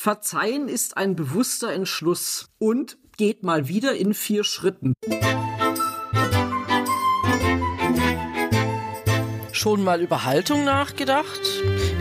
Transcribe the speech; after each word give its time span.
Verzeihen 0.00 0.68
ist 0.68 0.96
ein 0.96 1.16
bewusster 1.16 1.72
Entschluss 1.72 2.50
und 2.58 2.98
geht 3.16 3.42
mal 3.42 3.66
wieder 3.66 3.96
in 3.96 4.14
vier 4.14 4.44
Schritten. 4.44 4.92
Schon 9.50 9.82
mal 9.82 10.00
über 10.00 10.24
Haltung 10.24 10.62
nachgedacht? 10.62 11.40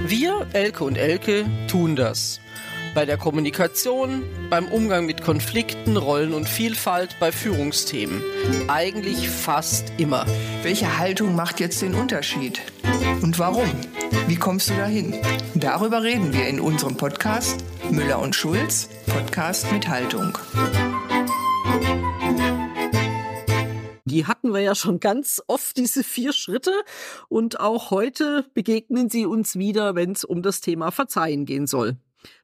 Wir, 0.05 0.45
Elke 0.53 0.83
und 0.83 0.95
Elke, 0.95 1.47
tun 1.67 1.95
das. 1.95 2.39
Bei 2.93 3.07
der 3.07 3.17
Kommunikation, 3.17 4.21
beim 4.51 4.67
Umgang 4.67 5.07
mit 5.07 5.23
Konflikten, 5.23 5.97
Rollen 5.97 6.35
und 6.35 6.47
Vielfalt, 6.47 7.15
bei 7.19 7.31
Führungsthemen. 7.31 8.21
Eigentlich 8.67 9.27
fast 9.27 9.91
immer. 9.97 10.27
Welche 10.61 10.99
Haltung 10.99 11.35
macht 11.35 11.59
jetzt 11.59 11.81
den 11.81 11.95
Unterschied? 11.95 12.61
Und 13.23 13.39
warum? 13.39 13.71
Wie 14.27 14.35
kommst 14.35 14.69
du 14.69 14.75
dahin? 14.75 15.15
Darüber 15.55 16.03
reden 16.03 16.31
wir 16.31 16.47
in 16.47 16.59
unserem 16.59 16.95
Podcast 16.95 17.63
Müller 17.91 18.19
und 18.19 18.35
Schulz, 18.35 18.89
Podcast 19.05 19.71
mit 19.71 19.87
Haltung. 19.87 20.37
Die 24.05 24.25
hatten 24.25 24.53
wir 24.53 24.61
ja 24.61 24.75
schon 24.75 24.99
ganz 24.99 25.41
oft, 25.47 25.77
diese 25.77 26.03
vier 26.03 26.33
Schritte. 26.33 26.71
Und 27.29 27.59
auch 27.59 27.91
heute 27.91 28.45
begegnen 28.53 29.09
sie 29.09 29.25
uns 29.25 29.57
wieder, 29.57 29.95
wenn 29.95 30.11
es 30.11 30.23
um 30.23 30.41
das 30.41 30.61
Thema 30.61 30.91
Verzeihen 30.91 31.45
gehen 31.45 31.67
soll. 31.67 31.97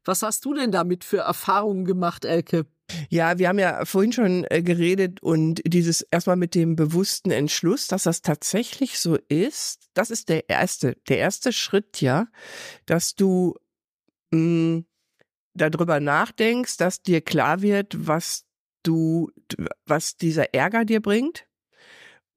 Was 0.06 0.22
hast 0.22 0.46
du 0.46 0.54
denn 0.54 0.72
damit 0.72 1.04
für 1.04 1.20
Erfahrungen 1.20 1.86
gemacht, 1.86 2.26
Elke? 2.26 2.66
Ja, 3.10 3.38
wir 3.38 3.48
haben 3.48 3.60
ja 3.60 3.86
vorhin 3.86 4.12
schon 4.12 4.46
äh, 4.50 4.62
geredet 4.62 5.22
und 5.22 5.62
dieses 5.66 6.02
erstmal 6.02 6.36
mit 6.36 6.54
dem 6.54 6.76
bewussten 6.76 7.32
Entschluss, 7.32 7.88
dass 7.88 8.04
das 8.04 8.22
tatsächlich 8.22 9.00
so 9.00 9.18
ist, 9.30 9.90
das 9.94 10.12
ist 10.12 10.30
der 10.30 10.50
erste, 10.50 10.96
der 11.08 11.18
erste 11.18 11.54
Schritt, 11.54 12.02
ja, 12.02 12.28
dass 12.86 13.16
du 13.16 13.56
mh, 14.32 14.40
mm, 14.40 14.86
darüber 15.54 16.00
nachdenkst, 16.00 16.78
dass 16.78 17.02
dir 17.02 17.22
klar 17.22 17.62
wird, 17.62 18.08
was 18.08 18.46
du, 18.84 19.32
was 19.86 20.18
dieser 20.18 20.54
Ärger 20.54 20.86
dir 20.86 21.02
bringt 21.02 21.48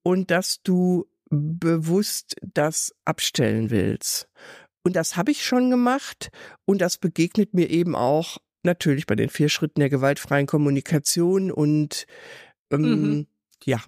und 0.03 0.31
dass 0.31 0.61
du 0.63 1.07
bewusst 1.29 2.35
das 2.41 2.95
abstellen 3.05 3.69
willst. 3.69 4.27
Und 4.83 4.95
das 4.95 5.17
habe 5.17 5.31
ich 5.31 5.43
schon 5.43 5.69
gemacht 5.69 6.29
und 6.65 6.79
das 6.79 6.97
begegnet 6.97 7.53
mir 7.53 7.69
eben 7.69 7.95
auch 7.95 8.37
natürlich 8.63 9.05
bei 9.05 9.15
den 9.15 9.29
vier 9.29 9.49
Schritten 9.49 9.81
der 9.81 9.89
gewaltfreien 9.89 10.45
Kommunikation 10.45 11.51
und 11.51 12.05
ähm, 12.71 12.81
mhm. 12.81 13.27
ja. 13.65 13.81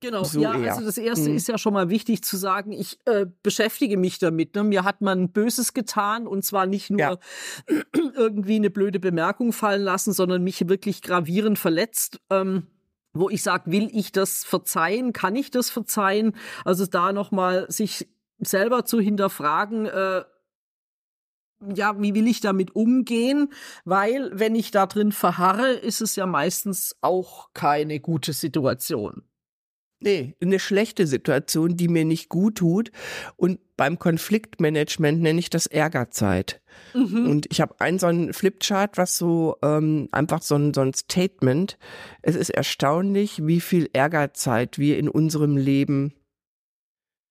Genau, 0.00 0.24
so 0.24 0.40
ja, 0.40 0.58
eher. 0.58 0.72
also 0.72 0.84
das 0.84 0.96
erste 0.96 1.28
mhm. 1.28 1.36
ist 1.36 1.46
ja 1.46 1.58
schon 1.58 1.74
mal 1.74 1.90
wichtig 1.90 2.24
zu 2.24 2.38
sagen, 2.38 2.72
ich 2.72 2.98
äh, 3.04 3.26
beschäftige 3.42 3.98
mich 3.98 4.18
damit. 4.18 4.54
Ne? 4.54 4.64
Mir 4.64 4.84
hat 4.84 5.02
man 5.02 5.30
Böses 5.30 5.74
getan 5.74 6.26
und 6.26 6.42
zwar 6.42 6.66
nicht 6.66 6.88
nur 6.88 7.00
ja. 7.00 7.18
irgendwie 8.14 8.56
eine 8.56 8.70
blöde 8.70 8.98
Bemerkung 8.98 9.52
fallen 9.52 9.82
lassen, 9.82 10.12
sondern 10.14 10.42
mich 10.42 10.68
wirklich 10.68 11.02
gravierend 11.02 11.58
verletzt. 11.58 12.18
Ähm, 12.30 12.66
wo 13.12 13.28
ich 13.28 13.42
sage, 13.42 13.70
will 13.72 13.90
ich 13.92 14.12
das 14.12 14.44
verzeihen? 14.44 15.12
Kann 15.12 15.34
ich 15.36 15.50
das 15.50 15.68
verzeihen? 15.68 16.34
Also 16.64 16.86
da 16.86 17.12
nochmal 17.12 17.66
sich 17.70 18.08
selber 18.38 18.84
zu 18.84 19.00
hinterfragen, 19.00 19.86
äh, 19.86 20.22
ja, 21.74 22.00
wie 22.00 22.14
will 22.14 22.26
ich 22.26 22.40
damit 22.40 22.74
umgehen? 22.74 23.52
Weil, 23.84 24.30
wenn 24.32 24.54
ich 24.54 24.70
da 24.70 24.86
drin 24.86 25.12
verharre, 25.12 25.72
ist 25.72 26.00
es 26.00 26.16
ja 26.16 26.24
meistens 26.24 26.96
auch 27.02 27.50
keine 27.52 28.00
gute 28.00 28.32
Situation. 28.32 29.24
Nee, 30.02 30.34
eine 30.40 30.58
schlechte 30.58 31.06
Situation, 31.06 31.76
die 31.76 31.88
mir 31.88 32.06
nicht 32.06 32.30
gut 32.30 32.56
tut. 32.56 32.90
Und 33.36 33.60
beim 33.76 33.98
Konfliktmanagement 33.98 35.20
nenne 35.20 35.38
ich 35.38 35.50
das 35.50 35.66
Ärgerzeit. 35.66 36.62
Mhm. 36.94 37.28
Und 37.28 37.46
ich 37.50 37.60
habe 37.60 37.74
einen 37.80 37.98
so 37.98 38.06
einen 38.06 38.32
Flipchart, 38.32 38.96
was 38.96 39.18
so 39.18 39.56
ähm, 39.62 40.08
einfach 40.10 40.40
so 40.40 40.56
ein, 40.56 40.72
so 40.72 40.80
ein 40.80 40.94
Statement. 40.94 41.78
Es 42.22 42.34
ist 42.34 42.50
erstaunlich, 42.50 43.46
wie 43.46 43.60
viel 43.60 43.90
Ärgerzeit 43.92 44.78
wir 44.78 44.98
in 44.98 45.08
unserem 45.08 45.58
Leben 45.58 46.14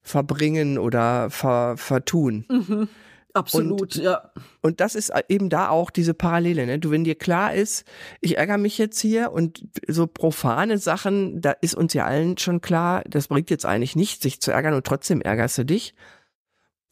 verbringen 0.03 0.77
oder 0.77 1.29
ver, 1.31 1.75
vertun. 1.75 2.45
Mhm. 2.49 2.87
Absolut, 3.33 3.81
und, 3.81 3.95
ja. 3.95 4.31
Und 4.61 4.79
das 4.79 4.95
ist 4.95 5.11
eben 5.27 5.49
da 5.49 5.69
auch 5.69 5.91
diese 5.91 6.13
Parallele. 6.13 6.65
Ne? 6.65 6.79
Du, 6.79 6.89
wenn 6.89 7.03
dir 7.03 7.15
klar 7.15 7.53
ist, 7.53 7.85
ich 8.21 8.37
ärgere 8.37 8.57
mich 8.57 8.77
jetzt 8.77 8.99
hier 8.99 9.31
und 9.31 9.65
so 9.87 10.07
profane 10.07 10.79
Sachen, 10.79 11.39
da 11.39 11.51
ist 11.51 11.75
uns 11.75 11.93
ja 11.93 12.05
allen 12.05 12.37
schon 12.37 12.59
klar, 12.61 13.03
das 13.07 13.27
bringt 13.27 13.49
jetzt 13.51 13.65
eigentlich 13.65 13.95
nichts, 13.95 14.23
sich 14.23 14.41
zu 14.41 14.51
ärgern 14.51 14.73
und 14.73 14.85
trotzdem 14.85 15.21
ärgerst 15.21 15.57
du 15.59 15.65
dich. 15.65 15.93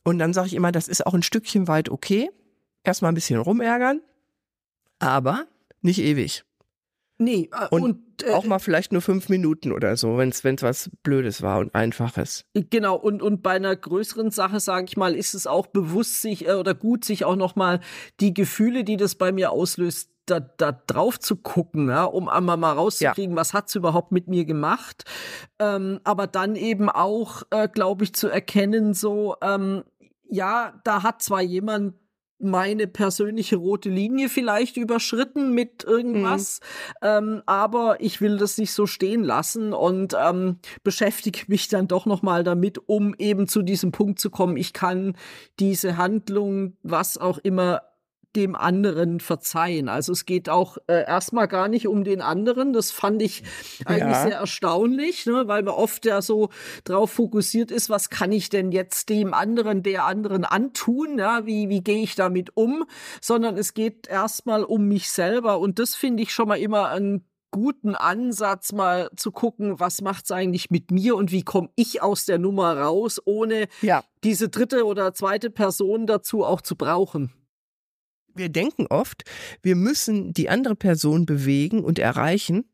Und 0.03 0.19
dann 0.19 0.31
sage 0.33 0.47
ich 0.47 0.53
immer, 0.53 0.71
das 0.71 0.87
ist 0.87 1.05
auch 1.05 1.13
ein 1.13 1.23
Stückchen 1.23 1.67
weit 1.67 1.89
okay. 1.89 2.29
Erstmal 2.83 3.11
ein 3.11 3.15
bisschen 3.15 3.39
rumärgern, 3.39 4.01
aber 4.99 5.47
nicht 5.81 5.99
ewig. 5.99 6.45
Nee, 7.19 7.49
äh, 7.51 7.67
und, 7.69 7.83
und 7.83 8.23
äh, 8.23 8.31
auch 8.31 8.45
mal 8.45 8.59
vielleicht 8.59 8.91
nur 8.91 9.01
fünf 9.01 9.29
Minuten 9.29 9.71
oder 9.71 9.97
so, 9.97 10.17
wenn 10.17 10.29
es 10.29 10.43
was 10.43 10.91
Blödes 11.03 11.41
war 11.41 11.59
und 11.59 11.73
Einfaches. 11.73 12.45
Genau, 12.53 12.95
und, 12.95 13.21
und 13.21 13.41
bei 13.41 13.51
einer 13.53 13.75
größeren 13.75 14.29
Sache, 14.29 14.59
sage 14.59 14.85
ich 14.87 14.97
mal, 14.97 15.15
ist 15.15 15.33
es 15.33 15.47
auch 15.47 15.67
bewusst 15.67 16.21
sich 16.21 16.47
äh, 16.47 16.53
oder 16.53 16.75
gut, 16.75 17.05
sich 17.05 17.25
auch 17.25 17.35
nochmal 17.35 17.79
die 18.19 18.33
Gefühle, 18.33 18.83
die 18.83 18.97
das 18.97 19.15
bei 19.15 19.31
mir 19.31 19.51
auslöst, 19.51 20.11
da, 20.27 20.41
da 20.41 20.71
drauf 20.71 21.19
zu 21.19 21.37
gucken, 21.37 21.89
ja, 21.89 22.03
um 22.03 22.27
einmal 22.29 22.57
mal 22.57 22.73
rauszukriegen, 22.73 23.35
ja. 23.35 23.39
was 23.39 23.53
hat's 23.53 23.75
überhaupt 23.75 24.11
mit 24.11 24.27
mir 24.27 24.45
gemacht. 24.45 25.05
Ähm, 25.57 25.99
aber 26.03 26.27
dann 26.27 26.55
eben 26.55 26.89
auch, 26.89 27.43
äh, 27.49 27.67
glaube 27.67 28.03
ich, 28.03 28.13
zu 28.13 28.27
erkennen, 28.27 28.93
so, 28.93 29.37
ähm, 29.41 29.83
ja, 30.29 30.73
da 30.83 31.03
hat 31.03 31.21
zwar 31.21 31.41
jemand 31.41 31.95
meine 32.39 32.87
persönliche 32.87 33.55
rote 33.55 33.89
Linie 33.89 34.29
vielleicht 34.29 34.77
überschritten 34.77 35.53
mit 35.53 35.83
irgendwas, 35.83 36.59
mhm. 37.01 37.07
ähm, 37.07 37.43
aber 37.45 37.97
ich 37.99 38.21
will 38.21 38.37
das 38.37 38.57
nicht 38.57 38.73
so 38.73 38.85
stehen 38.85 39.23
lassen 39.23 39.73
und 39.73 40.15
ähm, 40.19 40.57
beschäftige 40.83 41.41
mich 41.47 41.67
dann 41.67 41.87
doch 41.87 42.05
noch 42.05 42.21
mal 42.21 42.43
damit, 42.43 42.79
um 42.87 43.15
eben 43.17 43.47
zu 43.47 43.61
diesem 43.61 43.91
Punkt 43.91 44.19
zu 44.19 44.29
kommen. 44.29 44.57
Ich 44.57 44.73
kann 44.73 45.15
diese 45.59 45.97
Handlung, 45.97 46.77
was 46.83 47.17
auch 47.17 47.39
immer 47.39 47.81
dem 48.37 48.55
anderen 48.55 49.19
verzeihen. 49.19 49.89
Also 49.89 50.13
es 50.13 50.25
geht 50.25 50.47
auch 50.47 50.77
äh, 50.87 51.05
erstmal 51.05 51.47
gar 51.47 51.67
nicht 51.67 51.87
um 51.87 52.03
den 52.03 52.21
anderen. 52.21 52.71
Das 52.71 52.91
fand 52.91 53.21
ich 53.21 53.43
eigentlich 53.85 54.13
ja. 54.13 54.23
sehr 54.23 54.37
erstaunlich, 54.37 55.25
ne, 55.25 55.47
weil 55.47 55.63
man 55.63 55.73
oft 55.73 56.05
ja 56.05 56.21
so 56.21 56.49
drauf 56.83 57.11
fokussiert 57.11 57.71
ist, 57.71 57.89
was 57.89 58.09
kann 58.09 58.31
ich 58.31 58.49
denn 58.49 58.71
jetzt 58.71 59.09
dem 59.09 59.33
anderen, 59.33 59.81
der 59.81 60.05
anderen 60.05 60.45
antun? 60.45 61.17
Ja, 61.17 61.45
wie, 61.45 61.67
wie 61.67 61.81
gehe 61.81 62.03
ich 62.03 62.15
damit 62.15 62.55
um? 62.55 62.85
Sondern 63.19 63.57
es 63.57 63.73
geht 63.73 64.07
erstmal 64.07 64.63
um 64.63 64.87
mich 64.87 65.09
selber. 65.09 65.59
Und 65.59 65.79
das 65.79 65.95
finde 65.95 66.21
ich 66.21 66.31
schon 66.31 66.47
mal 66.47 66.59
immer 66.59 66.89
ein 66.89 67.25
guten 67.49 67.95
Ansatz, 67.95 68.71
mal 68.71 69.09
zu 69.15 69.31
gucken, 69.31 69.79
was 69.79 70.01
macht's 70.01 70.31
eigentlich 70.31 70.69
mit 70.69 70.91
mir 70.91 71.15
und 71.15 71.31
wie 71.31 71.41
komme 71.41 71.69
ich 71.75 72.03
aus 72.03 72.25
der 72.25 72.37
Nummer 72.37 72.77
raus, 72.77 73.19
ohne 73.25 73.67
ja. 73.81 74.03
diese 74.23 74.49
dritte 74.49 74.85
oder 74.85 75.13
zweite 75.13 75.49
Person 75.49 76.05
dazu 76.05 76.43
auch 76.43 76.61
zu 76.61 76.75
brauchen 76.75 77.33
wir 78.37 78.49
denken 78.49 78.87
oft, 78.87 79.23
wir 79.61 79.75
müssen 79.75 80.33
die 80.33 80.49
andere 80.49 80.75
Person 80.75 81.25
bewegen 81.25 81.83
und 81.83 81.99
erreichen, 81.99 82.65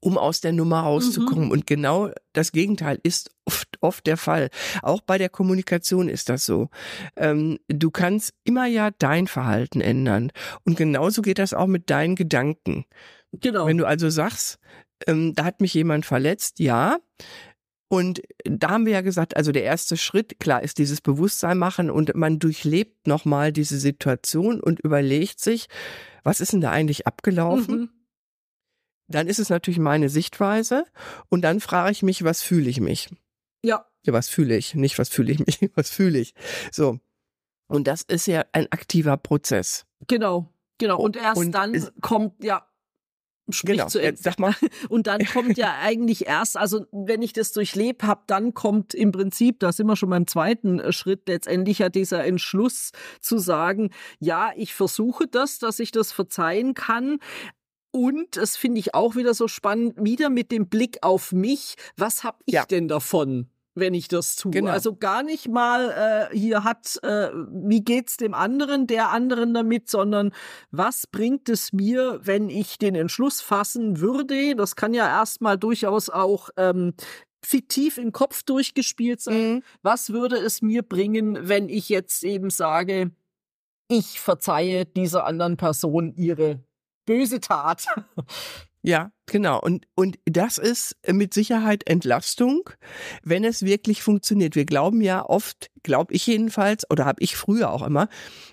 um 0.00 0.16
aus 0.16 0.40
der 0.40 0.52
Nummer 0.52 0.80
rauszukommen. 0.80 1.46
Mhm. 1.46 1.50
Und 1.50 1.66
genau 1.66 2.10
das 2.32 2.52
Gegenteil 2.52 2.98
ist 3.02 3.30
oft, 3.44 3.68
oft 3.80 4.06
der 4.06 4.16
Fall. 4.16 4.48
Auch 4.82 5.02
bei 5.02 5.18
der 5.18 5.28
Kommunikation 5.28 6.08
ist 6.08 6.28
das 6.28 6.46
so. 6.46 6.70
Ähm, 7.16 7.58
du 7.68 7.90
kannst 7.90 8.32
immer 8.44 8.66
ja 8.66 8.90
dein 8.98 9.26
Verhalten 9.26 9.80
ändern. 9.80 10.32
Und 10.64 10.76
genauso 10.76 11.22
geht 11.22 11.38
das 11.38 11.54
auch 11.54 11.66
mit 11.66 11.90
deinen 11.90 12.16
Gedanken. 12.16 12.86
Genau. 13.32 13.66
Wenn 13.66 13.78
du 13.78 13.86
also 13.86 14.08
sagst, 14.08 14.58
ähm, 15.06 15.34
da 15.34 15.44
hat 15.44 15.60
mich 15.60 15.74
jemand 15.74 16.06
verletzt, 16.06 16.58
ja, 16.58 16.98
und 17.92 18.22
da 18.44 18.70
haben 18.70 18.86
wir 18.86 18.92
ja 18.92 19.00
gesagt, 19.00 19.36
also 19.36 19.50
der 19.50 19.64
erste 19.64 19.96
Schritt, 19.96 20.38
klar, 20.38 20.62
ist 20.62 20.78
dieses 20.78 21.00
Bewusstsein 21.00 21.58
machen 21.58 21.90
und 21.90 22.14
man 22.14 22.38
durchlebt 22.38 23.08
nochmal 23.08 23.52
diese 23.52 23.80
Situation 23.80 24.60
und 24.60 24.78
überlegt 24.78 25.40
sich, 25.40 25.66
was 26.22 26.40
ist 26.40 26.52
denn 26.52 26.60
da 26.60 26.70
eigentlich 26.70 27.08
abgelaufen? 27.08 27.80
Mhm. 27.80 27.90
Dann 29.08 29.26
ist 29.26 29.40
es 29.40 29.48
natürlich 29.50 29.80
meine 29.80 30.08
Sichtweise 30.08 30.84
und 31.30 31.42
dann 31.42 31.58
frage 31.58 31.90
ich 31.90 32.04
mich, 32.04 32.22
was 32.22 32.42
fühle 32.42 32.70
ich 32.70 32.80
mich? 32.80 33.10
Ja. 33.64 33.86
Ja, 34.06 34.12
was 34.12 34.28
fühle 34.28 34.56
ich? 34.56 34.76
Nicht, 34.76 34.96
was 35.00 35.08
fühle 35.08 35.32
ich 35.32 35.40
mich, 35.44 35.58
was 35.74 35.90
fühle 35.90 36.20
ich? 36.20 36.34
So. 36.70 37.00
Und 37.66 37.88
das 37.88 38.02
ist 38.02 38.26
ja 38.26 38.44
ein 38.52 38.70
aktiver 38.70 39.16
Prozess. 39.16 39.84
Genau, 40.06 40.54
genau. 40.78 41.00
Und 41.00 41.16
erst 41.16 41.38
und 41.38 41.50
dann 41.50 41.90
kommt, 42.00 42.44
ja, 42.44 42.69
Sprich 43.52 43.78
genau. 43.78 43.88
zu 43.88 43.98
Ende. 44.00 44.20
Sag 44.20 44.38
mal. 44.38 44.54
Und 44.88 45.06
dann 45.06 45.24
kommt 45.24 45.56
ja 45.58 45.76
eigentlich 45.80 46.26
erst, 46.26 46.56
also 46.56 46.86
wenn 46.92 47.22
ich 47.22 47.32
das 47.32 47.52
durchlebt 47.52 48.02
habe, 48.02 48.22
dann 48.26 48.54
kommt 48.54 48.94
im 48.94 49.12
Prinzip, 49.12 49.60
da 49.60 49.72
sind 49.72 49.86
wir 49.86 49.96
schon 49.96 50.10
beim 50.10 50.26
zweiten 50.26 50.80
äh, 50.80 50.92
Schritt, 50.92 51.28
letztendlich 51.28 51.78
ja 51.78 51.88
dieser 51.88 52.24
Entschluss 52.24 52.92
zu 53.20 53.38
sagen, 53.38 53.90
ja, 54.18 54.50
ich 54.56 54.74
versuche 54.74 55.26
das, 55.26 55.58
dass 55.58 55.78
ich 55.78 55.92
das 55.92 56.12
verzeihen 56.12 56.74
kann. 56.74 57.18
Und 57.92 58.36
es 58.36 58.56
finde 58.56 58.78
ich 58.78 58.94
auch 58.94 59.16
wieder 59.16 59.34
so 59.34 59.48
spannend, 59.48 59.94
wieder 59.98 60.30
mit 60.30 60.52
dem 60.52 60.68
Blick 60.68 60.98
auf 61.02 61.32
mich, 61.32 61.74
was 61.96 62.22
habe 62.22 62.38
ich 62.46 62.54
ja. 62.54 62.64
denn 62.64 62.86
davon? 62.86 63.48
Wenn 63.74 63.94
ich 63.94 64.08
das 64.08 64.36
tue. 64.36 64.50
Genau. 64.50 64.70
Also 64.70 64.96
gar 64.96 65.22
nicht 65.22 65.48
mal 65.48 66.28
äh, 66.32 66.36
hier 66.36 66.64
hat, 66.64 66.98
äh, 67.02 67.30
wie 67.52 67.82
geht's 67.82 68.16
dem 68.16 68.34
anderen, 68.34 68.86
der 68.86 69.10
anderen 69.10 69.54
damit, 69.54 69.88
sondern 69.88 70.32
was 70.70 71.06
bringt 71.06 71.48
es 71.48 71.72
mir, 71.72 72.20
wenn 72.22 72.48
ich 72.48 72.78
den 72.78 72.94
Entschluss 72.94 73.40
fassen 73.40 74.00
würde? 74.00 74.56
Das 74.56 74.76
kann 74.76 74.94
ja 74.94 75.06
erstmal 75.06 75.58
durchaus 75.58 76.10
auch 76.10 76.50
ähm, 76.56 76.94
fiktiv 77.44 77.98
im 77.98 78.12
Kopf 78.12 78.42
durchgespielt 78.42 79.20
sein. 79.20 79.54
Mhm. 79.54 79.62
Was 79.82 80.10
würde 80.10 80.36
es 80.36 80.62
mir 80.62 80.82
bringen, 80.82 81.48
wenn 81.48 81.68
ich 81.68 81.88
jetzt 81.88 82.24
eben 82.24 82.50
sage, 82.50 83.12
ich 83.88 84.20
verzeihe 84.20 84.84
dieser 84.84 85.24
anderen 85.24 85.56
Person 85.56 86.12
ihre 86.14 86.62
böse 87.06 87.40
Tat? 87.40 87.86
Ja, 88.82 89.12
genau. 89.26 89.60
Und, 89.60 89.86
und 89.94 90.18
das 90.24 90.56
ist 90.56 90.96
mit 91.06 91.34
Sicherheit 91.34 91.86
Entlastung, 91.86 92.70
wenn 93.22 93.44
es 93.44 93.62
wirklich 93.62 94.02
funktioniert. 94.02 94.56
Wir 94.56 94.64
glauben 94.64 95.02
ja 95.02 95.22
oft, 95.22 95.70
glaube 95.82 96.14
ich 96.14 96.26
jedenfalls, 96.26 96.90
oder 96.90 97.04
habe 97.04 97.22
ich 97.22 97.36
früher 97.36 97.70
auch 97.70 97.82
immer, 97.82 98.08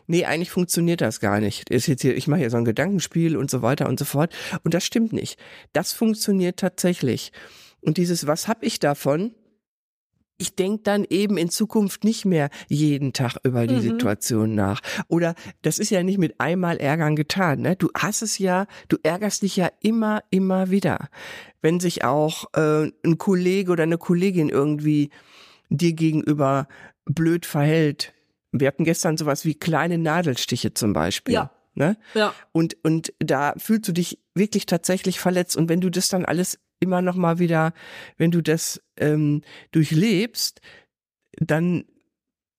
nee, 0.06 0.25
eigentlich 0.25 0.51
funktioniert 0.51 1.00
das 1.00 1.21
gar 1.21 1.39
nicht. 1.39 1.69
Ist 1.69 1.88
jetzt 1.88 2.01
hier, 2.01 2.15
ich 2.18 2.27
mache 2.27 2.41
hier 2.41 2.50
so 2.50 2.57
ein 2.57 2.65
Gedankenspiel 2.65 3.38
und 3.38 3.50
so 3.50 3.62
weiter 3.62 3.88
und 3.88 4.00
so 4.00 4.06
fort. 4.06 4.35
Und 4.63 4.74
das 4.74 4.83
stimmt 4.83 5.13
nicht. 5.13 5.39
Das 5.71 5.94
funktioniert 5.94 6.57
tatsächlich. 6.57 7.31
Und 7.79 7.97
dieses, 7.97 8.27
was 8.27 8.50
habe 8.50 8.65
ich 8.65 8.79
davon? 8.79 9.33
Ich 10.38 10.56
denke 10.56 10.84
dann 10.84 11.06
eben 11.10 11.38
in 11.38 11.50
Zukunft 11.50 12.04
nicht 12.04 12.25
mehr 12.25 12.50
jeden 12.68 13.13
Tag 13.13 13.38
über 13.44 13.66
die 13.68 13.75
Mhm. 13.75 13.81
Situation 13.81 14.56
nach. 14.56 14.81
Oder 15.07 15.36
das 15.62 15.80
ist 15.80 15.89
ja 15.89 16.04
nicht 16.04 16.19
mit 16.19 16.39
einmal 16.39 16.78
Ärgern 16.78 17.16
getan. 17.16 17.62
Ne? 17.62 17.75
Du 17.75 17.89
hast 17.95 18.22
es 18.22 18.38
ja, 18.38 18.68
du 18.88 18.98
ärgerst 19.04 19.42
dich 19.42 19.56
ja 19.56 19.69
immer, 19.81 20.24
immer 20.30 20.69
wieder. 20.69 21.10
Wenn 21.62 21.80
sich 21.80 22.04
auch 22.04 22.45
äh, 22.54 22.92
ein 23.04 23.18
Kollege 23.18 23.72
oder 23.72 23.84
eine 23.84 23.98
Kollegin 23.98 24.50
irgendwie 24.50 25.10
dir 25.69 25.94
gegenüber 25.94 26.68
blöd 27.06 27.45
verhält. 27.45 28.13
Wir 28.51 28.68
hatten 28.68 28.84
gestern 28.84 29.18
sowas 29.18 29.44
wie 29.44 29.56
kleine 29.56 29.98
Nadelstiche 29.98 30.74
zum 30.74 30.94
Beispiel. 30.94 31.34
Ja. 31.36 31.51
Ne? 31.74 31.98
Ja. 32.16 32.34
Und, 32.51 32.75
und 32.84 33.13
da 33.19 33.54
fühlst 33.57 33.88
du 33.88 33.92
dich 33.92 34.19
wirklich 34.34 34.66
tatsächlich 34.66 35.19
verletzt. 35.19 35.56
Und 35.57 35.69
wenn 35.69 35.81
du 35.81 35.92
das 35.92 36.10
dann 36.10 36.25
alles 36.25 36.60
immer 36.79 37.01
noch 37.01 37.15
mal 37.15 37.39
wieder, 37.39 37.74
wenn 38.18 38.31
du 38.31 38.41
das 38.41 38.81
ähm, 38.97 39.41
durchlebst, 39.71 40.62
dann 41.39 41.85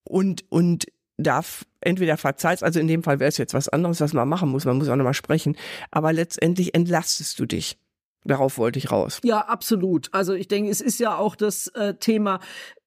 und, 0.05 0.45
und 0.51 0.87
darf 1.19 1.67
entweder 1.81 2.17
verzeihst, 2.17 2.63
also 2.63 2.81
in 2.81 2.89
dem 2.89 3.03
Fall 3.03 3.21
wäre 3.21 3.29
es 3.29 3.39
jetzt 3.39 3.55
was 3.55 3.69
anderes, 3.69 4.01
was 4.01 4.13
man 4.13 4.29
machen 4.29 4.49
muss, 4.49 4.65
man 4.65 4.79
muss 4.79 4.89
auch 4.89 4.97
nochmal 4.97 5.15
sprechen, 5.15 5.57
aber 5.91 6.13
letztendlich 6.13 6.75
entlastest 6.75 7.39
du 7.39 7.47
dich. 7.47 7.79
Darauf 8.25 8.59
wollte 8.59 8.79
ich 8.79 8.91
raus. 8.91 9.21
Ja, 9.23 9.41
absolut. 9.41 10.13
Also 10.13 10.35
ich 10.35 10.49
denke, 10.49 10.71
es 10.71 10.81
ist 10.81 10.99
ja 10.99 11.17
auch 11.17 11.37
das 11.37 11.69
äh, 11.69 11.95
Thema, 11.95 12.41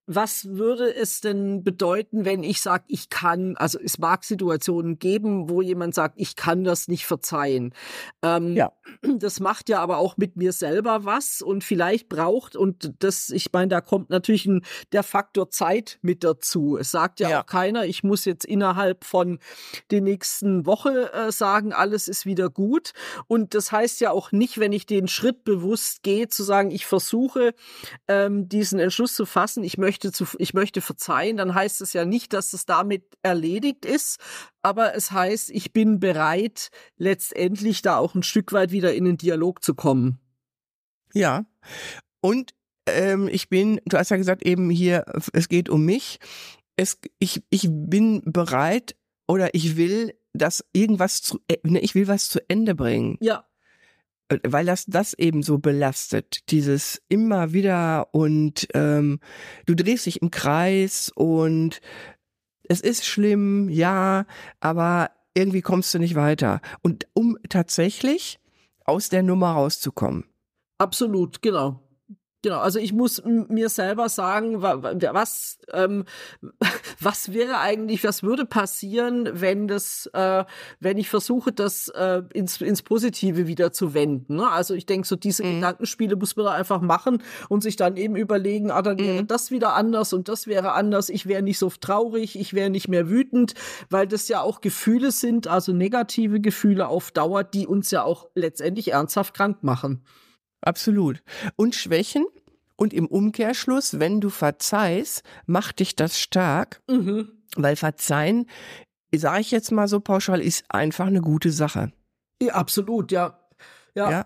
was 0.08 0.46
würde 0.50 0.94
es 0.94 1.22
denn 1.22 1.64
bedeuten, 1.64 2.26
wenn 2.26 2.44
ich 2.44 2.62
sage, 2.62 2.84
ich 2.88 3.10
kann, 3.10 3.56
also 3.58 3.80
es 3.80 3.98
mag 4.00 4.24
Situationen 4.24 5.00
geben, 5.00 5.50
wo 5.50 5.62
jemand 5.62 5.94
sagt, 5.96 6.16
ich 6.18 6.36
kann 6.36 6.64
das 6.64 6.88
nicht 6.88 7.06
verzeihen. 7.06 7.74
Ähm, 8.22 8.56
Ja. 8.56 8.72
Das 9.04 9.40
macht 9.40 9.70
ja 9.70 9.80
aber 9.80 9.98
auch 10.00 10.18
mit 10.18 10.36
mir 10.36 10.52
selber 10.54 11.06
was 11.06 11.42
und 11.42 11.64
vielleicht 11.64 12.10
braucht, 12.10 12.56
und 12.56 12.94
das, 13.00 13.30
ich 13.30 13.52
meine, 13.54 13.70
da 13.70 13.80
kommt 13.82 14.10
natürlich 14.10 14.46
ein, 14.46 14.66
der 14.92 15.04
Faktor 15.04 15.50
Zeit 15.50 15.98
mit 16.02 16.24
dazu. 16.24 16.78
Es 16.78 16.92
sagt 16.92 17.20
ja, 17.20 17.30
Ja. 17.30 17.42
auch 17.42 17.46
keiner, 17.46 17.86
ich 17.86 18.04
muss 18.04 18.26
jetzt 18.26 18.44
innerhalb 18.46 19.06
von 19.06 19.40
der 19.92 20.02
nächsten 20.02 20.66
Woche 20.66 21.14
äh, 21.14 21.32
sagen, 21.32 21.74
alles 21.74 22.08
ist 22.08 22.26
wieder 22.26 22.50
gut. 22.50 22.92
Und 23.28 23.54
das 23.54 23.72
heißt 23.72 24.02
ja 24.02 24.12
auch 24.12 24.32
nicht, 24.32 24.58
wenn 24.60 24.72
ich 24.74 24.86
den 24.86 25.08
Schritt 25.08 25.44
bewusst 25.44 26.04
gehe, 26.04 26.28
zu 26.28 26.44
sagen, 26.44 26.72
ich 26.72 26.86
versuche, 26.86 27.54
ähm, 28.08 28.50
diesen 28.50 28.80
Entschluss 28.80 29.14
zu 29.16 29.26
fassen, 29.26 29.64
ich 29.64 29.78
möchte 29.78 29.91
zu, 30.00 30.26
ich 30.38 30.54
möchte 30.54 30.82
verzeihen, 30.82 31.38
dann 31.38 31.54
heißt 31.54 31.82
es 31.82 31.94
ja 31.94 32.06
nicht, 32.06 32.34
dass 32.34 32.54
es 32.54 32.66
damit 32.66 33.04
erledigt 33.22 33.86
ist, 33.86 34.20
aber 34.62 34.96
es 34.96 35.12
heißt, 35.12 35.50
ich 35.50 35.74
bin 35.74 36.00
bereit, 36.00 36.70
letztendlich 36.98 37.82
da 37.82 37.98
auch 37.98 38.16
ein 38.16 38.24
Stück 38.24 38.54
weit 38.54 38.72
wieder 38.72 38.94
in 38.94 39.06
den 39.06 39.18
Dialog 39.18 39.64
zu 39.64 39.76
kommen. 39.76 40.20
Ja. 41.14 41.46
Und 42.22 42.54
ähm, 42.88 43.28
ich 43.28 43.50
bin, 43.50 43.80
du 43.86 43.98
hast 43.98 44.10
ja 44.10 44.18
gesagt 44.18 44.46
eben 44.46 44.70
hier, 44.70 45.06
es 45.34 45.50
geht 45.50 45.70
um 45.70 45.86
mich. 45.86 46.20
Es, 46.76 46.98
ich, 47.20 47.44
ich 47.50 47.68
bin 47.70 48.22
bereit 48.26 48.96
oder 49.28 49.54
ich 49.54 49.78
will, 49.78 50.14
dass 50.34 50.64
irgendwas 50.74 51.22
zu, 51.22 51.40
äh, 51.48 51.58
ne, 51.64 51.80
ich 51.80 51.96
will 51.96 52.08
was 52.08 52.30
zu 52.30 52.40
Ende 52.50 52.76
bringen. 52.76 53.18
Ja, 53.20 53.46
weil 54.48 54.66
das 54.66 54.86
das 54.86 55.14
eben 55.14 55.44
so 55.44 55.58
belastet, 55.58 56.50
dieses 56.50 57.02
immer 57.10 57.54
wieder 57.54 58.14
und 58.14 58.68
ähm, 58.74 59.20
du 59.66 59.76
drehst 59.76 60.06
dich 60.06 60.22
im 60.22 60.32
Kreis 60.32 61.12
und 61.14 61.82
es 62.64 62.82
ist 62.82 63.06
schlimm, 63.06 63.70
ja, 63.70 64.26
aber 64.60 65.12
irgendwie 65.34 65.62
kommst 65.62 65.94
du 65.94 66.00
nicht 66.00 66.16
weiter. 66.16 66.62
Und 66.82 67.08
um 67.14 67.38
tatsächlich 67.50 68.40
aus 68.86 69.10
der 69.10 69.24
Nummer 69.24 69.52
rauszukommen. 69.52 70.26
absolut, 70.78 71.42
genau. 71.42 71.80
Genau, 72.44 72.58
also 72.60 72.80
ich 72.80 72.92
muss 72.92 73.22
mir 73.24 73.70
selber 73.70 74.10
sagen, 74.10 74.64
wa- 74.64 74.82
wa- 74.82 74.96
was, 75.14 75.60
ähm, 75.74 76.06
was 77.00 77.34
wäre 77.34 77.60
eigentlich, 77.60 78.04
was 78.04 78.24
würde 78.24 78.46
passieren, 78.46 79.30
wenn 79.34 79.68
das, 79.68 80.10
äh, 80.14 80.44
wenn 80.80 80.98
ich 80.98 81.08
versuche, 81.08 81.52
das 81.52 81.90
äh, 81.90 82.24
ins, 82.34 82.60
ins 82.60 82.82
Positive 82.82 83.46
wieder 83.46 83.72
zu 83.72 83.94
wenden. 83.94 84.38
Ne? 84.38 84.50
Also 84.50 84.74
ich 84.74 84.88
denke, 84.88 85.08
so 85.08 85.16
diese 85.16 85.44
Mhm. 85.44 85.56
Gedankenspiele 85.56 86.16
muss 86.16 86.36
man 86.36 86.46
da 86.48 86.52
einfach 86.54 86.82
machen 86.82 87.22
und 87.50 87.62
sich 87.62 87.76
dann 87.76 87.96
eben 87.96 88.16
überlegen, 88.16 88.72
ah, 88.72 88.82
dann 88.82 88.98
wäre 88.98 89.22
Mhm. 89.22 89.28
das 89.28 89.52
wieder 89.52 89.76
anders 89.76 90.12
und 90.14 90.28
das 90.28 90.48
wäre 90.48 90.72
anders. 90.74 91.10
Ich 91.10 91.28
wäre 91.28 91.44
nicht 91.44 91.60
so 91.60 91.70
traurig, 91.70 92.40
ich 92.40 92.54
wäre 92.56 92.72
nicht 92.72 92.88
mehr 92.88 93.08
wütend, 93.08 93.54
weil 93.92 94.08
das 94.08 94.28
ja 94.28 94.42
auch 94.42 94.62
Gefühle 94.62 95.12
sind, 95.12 95.48
also 95.48 95.74
negative 95.74 96.40
Gefühle 96.42 96.88
auf 96.88 97.12
Dauer, 97.12 97.44
die 97.44 97.68
uns 97.68 97.92
ja 97.92 98.04
auch 98.04 98.30
letztendlich 98.34 98.94
ernsthaft 98.94 99.36
krank 99.36 99.62
machen. 99.64 100.04
Absolut. 100.62 101.22
Und 101.56 101.76
Schwächen 101.76 102.26
und 102.76 102.94
im 102.94 103.08
Umkehrschluss, 103.08 104.00
wenn 104.00 104.22
du 104.22 104.30
verzeihst, 104.30 105.24
macht 105.46 105.80
dich 105.80 105.96
das 105.96 106.20
stark, 106.20 106.82
Mhm. 106.90 107.30
weil 107.56 107.76
Verzeihen, 107.76 108.48
sage 109.14 109.42
ich 109.42 109.52
jetzt 109.52 109.72
mal 109.72 109.88
so 109.88 110.00
pauschal, 110.00 110.42
ist 110.42 110.64
einfach 110.70 111.08
eine 111.08 111.22
gute 111.22 111.52
Sache. 111.52 111.92
Ja, 112.42 112.54
absolut, 112.56 113.12
ja. 113.12 113.40
Ja. 113.96 114.10
Ja. 114.12 114.26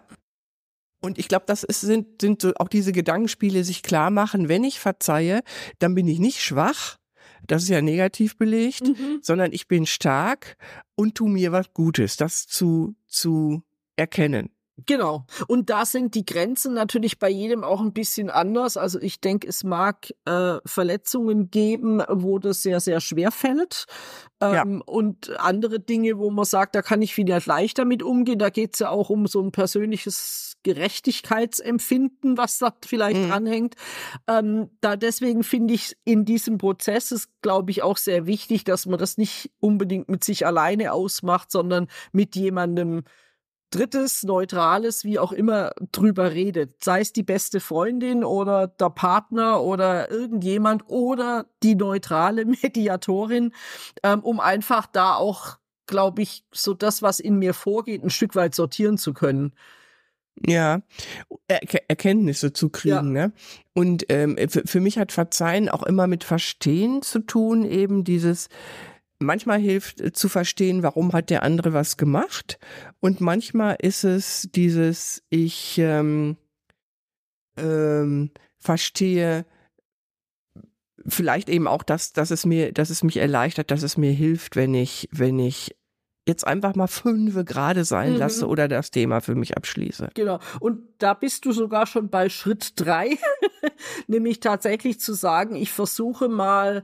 Und 1.02 1.18
ich 1.20 1.28
glaube, 1.28 1.46
das 1.48 1.64
ist, 1.64 1.82
sind, 1.82 2.22
sind 2.22 2.42
so 2.42 2.54
auch 2.56 2.68
diese 2.68 2.92
Gedankenspiele, 2.92 3.64
sich 3.64 3.84
klar 3.84 4.10
machen, 4.10 4.48
wenn 4.50 4.64
ich 4.64 4.80
verzeihe, 4.80 5.42
dann 5.80 5.94
bin 5.96 6.08
ich 6.08 6.20
nicht 6.20 6.42
schwach, 6.42 6.98
das 7.48 7.64
ist 7.64 7.70
ja 7.70 7.82
negativ 7.82 8.38
belegt, 8.38 8.88
Mhm. 8.88 9.20
sondern 9.22 9.52
ich 9.54 9.68
bin 9.68 9.86
stark 9.86 10.56
und 10.96 11.16
tu 11.16 11.28
mir 11.28 11.52
was 11.52 11.74
Gutes, 11.74 12.18
das 12.18 12.48
zu, 12.48 12.96
zu 13.08 13.62
erkennen. 13.96 14.50
Genau. 14.86 15.26
Und 15.48 15.70
da 15.70 15.86
sind 15.86 16.16
die 16.16 16.26
Grenzen 16.26 16.74
natürlich 16.74 17.18
bei 17.18 17.30
jedem 17.30 17.64
auch 17.64 17.80
ein 17.80 17.94
bisschen 17.94 18.30
anders. 18.30 18.76
Also 18.76 19.00
ich 19.00 19.22
denke, 19.22 19.48
es 19.48 19.64
mag 19.64 20.12
äh, 20.26 20.58
Verletzungen 20.66 21.50
geben, 21.50 22.04
wo 22.10 22.40
das 22.40 22.62
sehr, 22.62 22.82
sehr 22.82 23.00
schwer 23.00 23.32
fällt. 23.32 23.86
Ähm, 24.42 24.84
Und 24.86 25.40
andere 25.40 25.80
Dinge, 25.80 26.18
wo 26.18 26.30
man 26.30 26.44
sagt, 26.44 26.76
da 26.76 26.82
kann 26.82 27.02
ich 27.02 27.16
vielleicht 27.16 27.48
leichter 27.48 27.86
mit 27.86 28.04
umgehen. 28.04 28.38
Da 28.38 28.50
geht 28.50 28.74
es 28.74 28.80
ja 28.80 28.90
auch 28.90 29.10
um 29.10 29.28
so 29.28 29.42
ein 29.42 29.54
persönliches 29.54 30.56
Gerechtigkeitsempfinden, 30.64 32.38
was 32.38 32.58
da 32.58 32.74
vielleicht 32.86 33.22
Mhm. 33.22 33.30
dranhängt. 33.30 33.76
Ähm, 34.28 34.70
da 34.82 34.96
deswegen 34.96 35.44
finde 35.44 35.74
ich 35.74 35.96
in 36.04 36.26
diesem 36.26 36.58
Prozess 36.58 37.12
ist, 37.12 37.30
glaube 37.42 37.72
ich, 37.72 37.82
auch 37.82 37.98
sehr 37.98 38.26
wichtig, 38.26 38.64
dass 38.64 38.86
man 38.86 39.00
das 39.00 39.18
nicht 39.18 39.52
unbedingt 39.60 40.10
mit 40.10 40.24
sich 40.24 40.46
alleine 40.46 40.92
ausmacht, 40.92 41.52
sondern 41.52 41.88
mit 42.12 42.36
jemandem, 42.36 43.04
Drittes, 43.76 44.24
Neutrales, 44.24 45.04
wie 45.04 45.20
auch 45.20 45.34
immer, 45.34 45.74
drüber 45.92 46.32
redet. 46.32 46.82
Sei 46.82 47.02
es 47.02 47.12
die 47.12 47.24
beste 47.24 47.60
Freundin 47.60 48.24
oder 48.24 48.68
der 48.68 48.90
Partner 48.90 49.62
oder 49.62 50.10
irgendjemand 50.10 50.88
oder 50.88 51.46
die 51.62 51.76
neutrale 51.76 52.46
Mediatorin, 52.64 53.52
ähm, 54.02 54.22
um 54.22 54.40
einfach 54.40 54.86
da 54.86 55.16
auch, 55.16 55.58
glaube 55.88 56.22
ich, 56.22 56.46
so 56.54 56.74
das, 56.74 57.02
was 57.02 57.20
in 57.20 57.38
mir 57.38 57.54
vorgeht, 57.54 58.02
ein 58.02 58.10
Stück 58.10 58.36
weit 58.36 58.56
sortieren 58.56 58.98
zu 58.98 59.14
können. 59.14 59.52
Ja, 60.46 60.82
er 61.48 61.90
Erkenntnisse 61.90 62.54
zu 62.54 62.70
kriegen, 62.70 63.12
ne? 63.14 63.32
Und 63.74 64.06
ähm, 64.10 64.38
für 64.50 64.80
mich 64.82 64.98
hat 64.98 65.12
Verzeihen 65.12 65.70
auch 65.70 65.84
immer 65.84 66.08
mit 66.08 66.24
Verstehen 66.24 67.02
zu 67.02 67.20
tun, 67.20 67.64
eben 67.64 68.04
dieses, 68.04 68.50
manchmal 69.20 69.60
hilft 69.60 70.02
äh, 70.02 70.12
zu 70.12 70.30
verstehen, 70.30 70.84
warum 70.84 71.14
hat 71.14 71.30
der 71.30 71.44
andere 71.44 71.74
was 71.74 71.98
gemacht. 71.98 72.60
Und 73.00 73.22
manchmal 73.22 73.78
ist 73.82 74.04
es 74.04 74.50
dieses, 74.54 75.24
ich 75.30 75.78
ähm, 75.78 76.38
ähm, 77.58 78.32
verstehe 78.58 79.46
vielleicht 81.08 81.50
eben 81.50 81.68
auch 81.68 81.84
das, 81.84 82.14
dass 82.14 82.32
es 82.32 82.46
mir, 82.46 82.72
dass 82.72 82.90
es 82.90 83.04
mich 83.04 83.18
erleichtert, 83.18 83.72
dass 83.72 83.84
es 83.84 83.98
mir 83.98 84.12
hilft, 84.12 84.56
wenn 84.56 84.74
ich, 84.74 85.08
wenn 85.12 85.40
ich 85.40 85.76
jetzt 86.28 86.46
einfach 86.46 86.74
mal 86.74 86.88
fünfe 86.88 87.46
gerade 87.46 87.86
sein 87.86 88.14
mhm. 88.14 88.20
lasse 88.20 88.48
oder 88.48 88.68
das 88.68 88.90
Thema 88.90 89.22
für 89.22 89.36
mich 89.36 89.56
abschließe. 89.56 90.10
Genau. 90.16 90.40
Und 90.60 90.82
da 90.98 91.14
bist 91.14 91.46
du 91.46 91.52
sogar 91.52 91.86
schon 91.86 92.10
bei 92.10 92.30
Schritt 92.30 92.74
drei, 92.78 93.18
nämlich 94.08 94.40
tatsächlich 94.40 95.00
zu 95.00 95.14
sagen, 95.14 95.56
ich 95.56 95.72
versuche 95.72 96.28
mal 96.28 96.84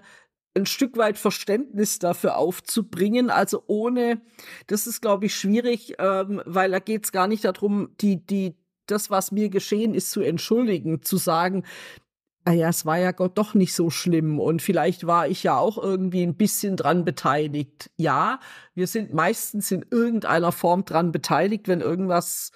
ein 0.53 0.65
Stück 0.65 0.97
weit 0.97 1.17
Verständnis 1.17 1.99
dafür 1.99 2.37
aufzubringen. 2.37 3.29
Also 3.29 3.63
ohne, 3.67 4.21
das 4.67 4.87
ist, 4.87 5.01
glaube 5.01 5.27
ich, 5.27 5.35
schwierig, 5.35 5.95
ähm, 5.99 6.41
weil 6.45 6.71
da 6.71 6.79
geht 6.79 7.05
es 7.05 7.11
gar 7.11 7.27
nicht 7.27 7.45
darum, 7.45 7.89
die, 8.01 8.25
die, 8.25 8.55
das, 8.85 9.09
was 9.09 9.31
mir 9.31 9.49
geschehen 9.49 9.93
ist, 9.93 10.11
zu 10.11 10.21
entschuldigen, 10.21 11.01
zu 11.01 11.17
sagen, 11.17 11.63
naja, 12.43 12.67
ah 12.67 12.69
es 12.69 12.85
war 12.85 12.97
ja 12.97 13.11
Gott 13.11 13.37
doch 13.37 13.53
nicht 13.53 13.73
so 13.73 13.91
schlimm 13.91 14.39
und 14.39 14.63
vielleicht 14.63 15.05
war 15.05 15.27
ich 15.27 15.43
ja 15.43 15.57
auch 15.57 15.77
irgendwie 15.77 16.23
ein 16.23 16.35
bisschen 16.35 16.75
dran 16.75 17.05
beteiligt. 17.05 17.91
Ja, 17.97 18.39
wir 18.73 18.87
sind 18.87 19.13
meistens 19.13 19.69
in 19.71 19.85
irgendeiner 19.91 20.51
Form 20.51 20.83
dran 20.83 21.11
beteiligt, 21.11 21.67
wenn 21.67 21.81
irgendwas 21.81 22.51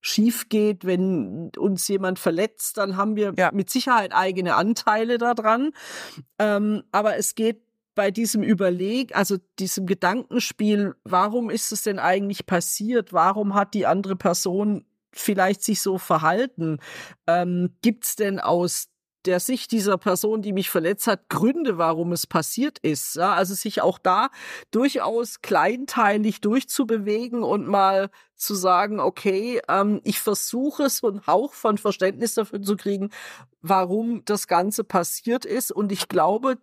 schief 0.00 0.48
geht, 0.48 0.84
wenn 0.84 1.50
uns 1.56 1.88
jemand 1.88 2.18
verletzt, 2.18 2.78
dann 2.78 2.96
haben 2.96 3.16
wir 3.16 3.34
ja. 3.36 3.50
mit 3.52 3.70
Sicherheit 3.70 4.12
eigene 4.14 4.54
Anteile 4.54 5.18
daran. 5.18 5.72
Ähm, 6.38 6.84
aber 6.92 7.16
es 7.16 7.34
geht 7.34 7.62
bei 7.94 8.12
diesem 8.12 8.44
Überleg, 8.44 9.16
also 9.16 9.38
diesem 9.58 9.86
Gedankenspiel, 9.86 10.94
warum 11.02 11.50
ist 11.50 11.72
es 11.72 11.82
denn 11.82 11.98
eigentlich 11.98 12.46
passiert? 12.46 13.12
Warum 13.12 13.54
hat 13.54 13.74
die 13.74 13.86
andere 13.86 14.14
Person 14.14 14.84
vielleicht 15.12 15.64
sich 15.64 15.80
so 15.80 15.98
verhalten? 15.98 16.78
Ähm, 17.26 17.74
Gibt 17.82 18.04
es 18.04 18.14
denn 18.14 18.38
aus 18.38 18.88
der 19.28 19.40
Sicht 19.40 19.72
dieser 19.72 19.98
Person, 19.98 20.40
die 20.40 20.52
mich 20.52 20.70
verletzt 20.70 21.06
hat, 21.06 21.28
Gründe, 21.28 21.76
warum 21.76 22.12
es 22.12 22.26
passiert 22.26 22.78
ist. 22.78 23.14
Ja, 23.14 23.34
also 23.34 23.54
sich 23.54 23.82
auch 23.82 23.98
da 23.98 24.30
durchaus 24.70 25.42
kleinteilig 25.42 26.40
durchzubewegen 26.40 27.42
und 27.42 27.68
mal 27.68 28.10
zu 28.36 28.54
sagen, 28.54 29.00
okay, 29.00 29.60
ähm, 29.68 30.00
ich 30.02 30.20
versuche 30.20 30.88
so 30.88 31.08
einen 31.08 31.26
Hauch 31.26 31.52
von 31.52 31.76
Verständnis 31.76 32.34
dafür 32.34 32.62
zu 32.62 32.76
kriegen, 32.76 33.10
warum 33.60 34.24
das 34.24 34.48
Ganze 34.48 34.82
passiert 34.82 35.44
ist. 35.44 35.72
Und 35.72 35.92
ich 35.92 36.08
glaube, 36.08 36.56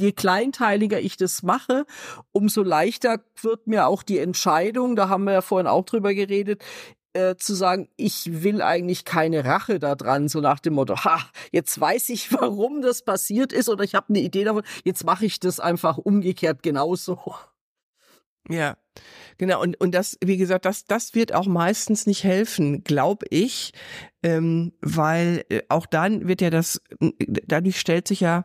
je 0.00 0.10
kleinteiliger 0.12 1.00
ich 1.00 1.16
das 1.16 1.42
mache, 1.42 1.86
umso 2.32 2.62
leichter 2.62 3.20
wird 3.40 3.68
mir 3.68 3.86
auch 3.86 4.02
die 4.02 4.18
Entscheidung, 4.18 4.96
da 4.96 5.08
haben 5.08 5.24
wir 5.24 5.34
ja 5.34 5.42
vorhin 5.42 5.68
auch 5.68 5.84
drüber 5.84 6.14
geredet, 6.14 6.64
äh, 7.14 7.36
zu 7.36 7.54
sagen, 7.54 7.88
ich 7.96 8.42
will 8.42 8.62
eigentlich 8.62 9.04
keine 9.04 9.44
Rache 9.44 9.78
daran, 9.78 10.28
so 10.28 10.40
nach 10.40 10.60
dem 10.60 10.74
Motto, 10.74 10.96
ha, 11.04 11.20
jetzt 11.50 11.78
weiß 11.80 12.08
ich, 12.10 12.32
warum 12.40 12.82
das 12.82 13.02
passiert 13.02 13.52
ist 13.52 13.68
oder 13.68 13.84
ich 13.84 13.94
habe 13.94 14.10
eine 14.10 14.20
Idee 14.20 14.44
davon, 14.44 14.62
jetzt 14.84 15.04
mache 15.04 15.26
ich 15.26 15.40
das 15.40 15.60
einfach 15.60 15.98
umgekehrt 15.98 16.62
genauso. 16.62 17.18
Ja, 18.48 18.76
genau. 19.38 19.62
Und, 19.62 19.80
und 19.80 19.94
das, 19.94 20.18
wie 20.24 20.36
gesagt, 20.36 20.64
das, 20.64 20.84
das 20.84 21.14
wird 21.14 21.32
auch 21.32 21.46
meistens 21.46 22.06
nicht 22.06 22.24
helfen, 22.24 22.82
glaube 22.82 23.26
ich, 23.30 23.72
ähm, 24.22 24.72
weil 24.80 25.44
äh, 25.48 25.62
auch 25.68 25.86
dann 25.86 26.26
wird 26.26 26.40
ja 26.40 26.50
das, 26.50 26.82
dadurch 27.46 27.78
stellt 27.78 28.08
sich 28.08 28.20
ja 28.20 28.44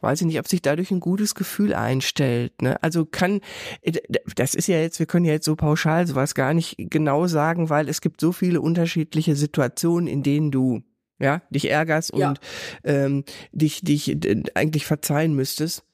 weiß 0.00 0.20
ich 0.20 0.26
nicht, 0.26 0.38
ob 0.38 0.48
sich 0.48 0.62
dadurch 0.62 0.90
ein 0.90 1.00
gutes 1.00 1.34
Gefühl 1.34 1.74
einstellt. 1.74 2.62
Ne? 2.62 2.82
Also 2.82 3.04
kann, 3.04 3.40
äh, 3.82 3.92
das 4.36 4.54
ist 4.54 4.68
ja 4.68 4.78
jetzt, 4.78 4.98
wir 4.98 5.06
können 5.06 5.24
ja 5.24 5.32
jetzt 5.32 5.44
so 5.46 5.56
pauschal 5.56 6.06
sowas 6.06 6.34
gar 6.34 6.54
nicht 6.54 6.76
genau 6.78 7.26
sagen, 7.26 7.70
weil 7.70 7.88
es 7.88 8.00
gibt 8.00 8.20
so 8.20 8.32
viele 8.32 8.60
unterschiedliche 8.60 9.36
Situationen, 9.36 10.06
in 10.06 10.22
denen 10.22 10.50
du 10.50 10.82
ja 11.18 11.42
dich 11.50 11.70
ärgerst 11.70 12.12
ja. 12.14 12.30
und 12.30 12.40
ähm, 12.84 13.24
dich 13.52 13.80
dich 13.80 14.16
eigentlich 14.54 14.86
verzeihen 14.86 15.34
müsstest. 15.34 15.84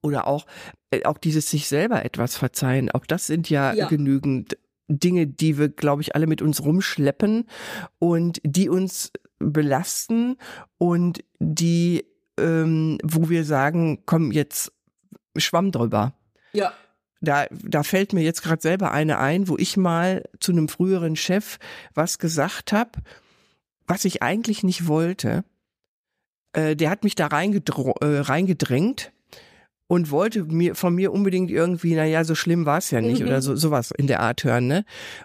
Oder 0.00 0.28
auch 0.28 0.46
äh, 0.90 1.04
auch 1.04 1.18
dieses 1.18 1.50
sich 1.50 1.68
selber 1.68 2.04
etwas 2.04 2.36
verzeihen. 2.36 2.90
Auch 2.90 3.04
das 3.04 3.26
sind 3.26 3.50
ja, 3.50 3.72
ja. 3.72 3.88
genügend 3.88 4.56
Dinge, 4.88 5.26
die 5.26 5.58
wir, 5.58 5.68
glaube 5.68 6.02
ich, 6.02 6.14
alle 6.14 6.26
mit 6.26 6.40
uns 6.40 6.64
rumschleppen 6.64 7.46
und 7.98 8.40
die 8.42 8.68
uns 8.68 9.12
belasten 9.38 10.36
und 10.78 11.24
die 11.38 12.04
ähm, 12.38 12.98
wo 13.02 13.28
wir 13.28 13.44
sagen, 13.44 14.02
komm, 14.06 14.32
jetzt 14.32 14.72
schwamm 15.36 15.72
drüber. 15.72 16.14
Ja. 16.52 16.72
Da, 17.20 17.46
da 17.50 17.82
fällt 17.82 18.12
mir 18.12 18.22
jetzt 18.22 18.42
gerade 18.42 18.62
selber 18.62 18.92
eine 18.92 19.18
ein, 19.18 19.48
wo 19.48 19.56
ich 19.56 19.76
mal 19.76 20.24
zu 20.38 20.52
einem 20.52 20.68
früheren 20.68 21.16
Chef 21.16 21.58
was 21.94 22.18
gesagt 22.18 22.72
habe, 22.72 22.92
was 23.86 24.04
ich 24.04 24.22
eigentlich 24.22 24.62
nicht 24.62 24.86
wollte. 24.86 25.44
Äh, 26.52 26.76
der 26.76 26.90
hat 26.90 27.04
mich 27.04 27.16
da 27.16 27.26
äh, 27.26 28.18
reingedrängt 28.20 29.12
und 29.88 30.10
wollte 30.10 30.44
mir 30.44 30.74
von 30.74 30.94
mir 30.94 31.12
unbedingt 31.12 31.50
irgendwie, 31.50 31.94
naja, 31.94 32.22
so 32.22 32.34
schlimm 32.34 32.66
war 32.66 32.78
es 32.78 32.90
ja 32.90 33.00
nicht 33.00 33.20
mhm. 33.20 33.28
oder 33.28 33.42
so 33.42 33.56
sowas 33.56 33.90
in 33.90 34.06
der 34.06 34.20
Art 34.20 34.44
hören, 34.44 34.66
ne? 34.66 34.84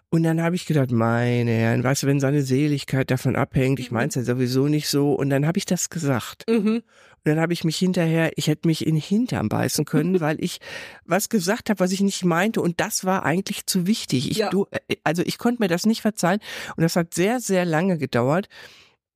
Und 0.10 0.24
dann 0.24 0.42
habe 0.42 0.56
ich 0.56 0.66
gedacht, 0.66 0.90
meine 0.90 1.52
Herren, 1.52 1.84
weißt 1.84 2.04
du, 2.04 2.08
wenn 2.08 2.22
seine 2.22 2.42
Seligkeit 2.42 3.12
davon 3.12 3.36
abhängt, 3.36 3.80
ich 3.80 3.92
mhm. 3.92 3.98
meins 3.98 4.16
ja 4.16 4.24
sowieso 4.24 4.68
nicht 4.68 4.88
so. 4.88 5.14
Und 5.14 5.30
dann 5.30 5.46
habe 5.46 5.58
ich 5.58 5.66
das 5.66 5.90
gesagt. 5.90 6.46
Mhm. 6.50 6.82
Und 7.26 7.30
dann 7.30 7.40
habe 7.42 7.52
ich 7.52 7.66
mich 7.66 7.78
hinterher, 7.78 8.32
ich 8.38 8.48
hätte 8.48 8.68
mich 8.68 8.88
in 8.88 8.96
den 8.96 9.02
Hintern 9.02 9.50
beißen 9.50 9.84
können, 9.84 10.20
weil 10.22 10.42
ich 10.42 10.60
was 11.06 11.28
gesagt 11.28 11.70
habe, 11.70 11.82
was 11.82 11.92
ich 11.92 12.02
nicht 12.02 12.24
meinte. 12.24 12.62
Und 12.62 12.80
das 12.80 13.04
war 13.04 13.26
eigentlich 13.26 13.66
zu 13.66 13.86
wichtig. 13.86 14.32
Ich, 14.32 14.38
ja. 14.38 14.50
du, 14.50 14.68
äh, 14.72 14.96
also 15.04 15.24
ich 15.26 15.38
konnte 15.38 15.62
mir 15.62 15.68
das 15.68 15.86
nicht 15.86 16.02
verzeihen. 16.02 16.40
Und 16.78 16.84
das 16.84 16.96
hat 16.96 17.14
sehr, 17.14 17.42
sehr 17.42 17.66
lange 17.66 17.98
gedauert. 17.98 18.48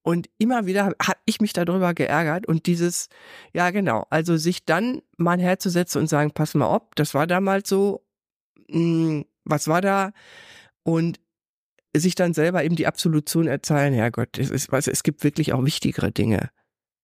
Und 0.07 0.29
immer 0.37 0.65
wieder 0.65 0.85
habe 0.85 1.19
ich 1.25 1.41
mich 1.41 1.51
darüber 1.51 1.93
geärgert 1.93 2.47
und 2.47 2.65
dieses, 2.65 3.09
ja 3.51 3.71
genau, 3.71 4.05
also 4.09 4.37
sich 4.37 4.63
dann 4.63 5.01
mal 5.17 5.37
herzusetzen 5.37 5.99
und 5.99 6.07
sagen, 6.07 6.31
pass 6.31 6.53
mal 6.53 6.65
auf, 6.65 6.83
das 6.95 7.13
war 7.13 7.27
damals 7.27 7.67
so, 7.67 8.05
mh, 8.69 8.77
hm, 8.77 9.25
was 9.43 9.67
war 9.67 9.81
da? 9.81 10.13
Und 10.83 11.19
sich 11.93 12.15
dann 12.15 12.33
selber 12.33 12.63
eben 12.63 12.77
die 12.77 12.87
Absolution 12.87 13.47
erzählen, 13.47 13.93
Herrgott, 13.93 14.37
es 14.37 14.49
ist, 14.49 14.71
was, 14.71 14.87
es 14.87 15.03
gibt 15.03 15.25
wirklich 15.25 15.51
auch 15.51 15.65
wichtigere 15.65 16.09
Dinge. 16.13 16.51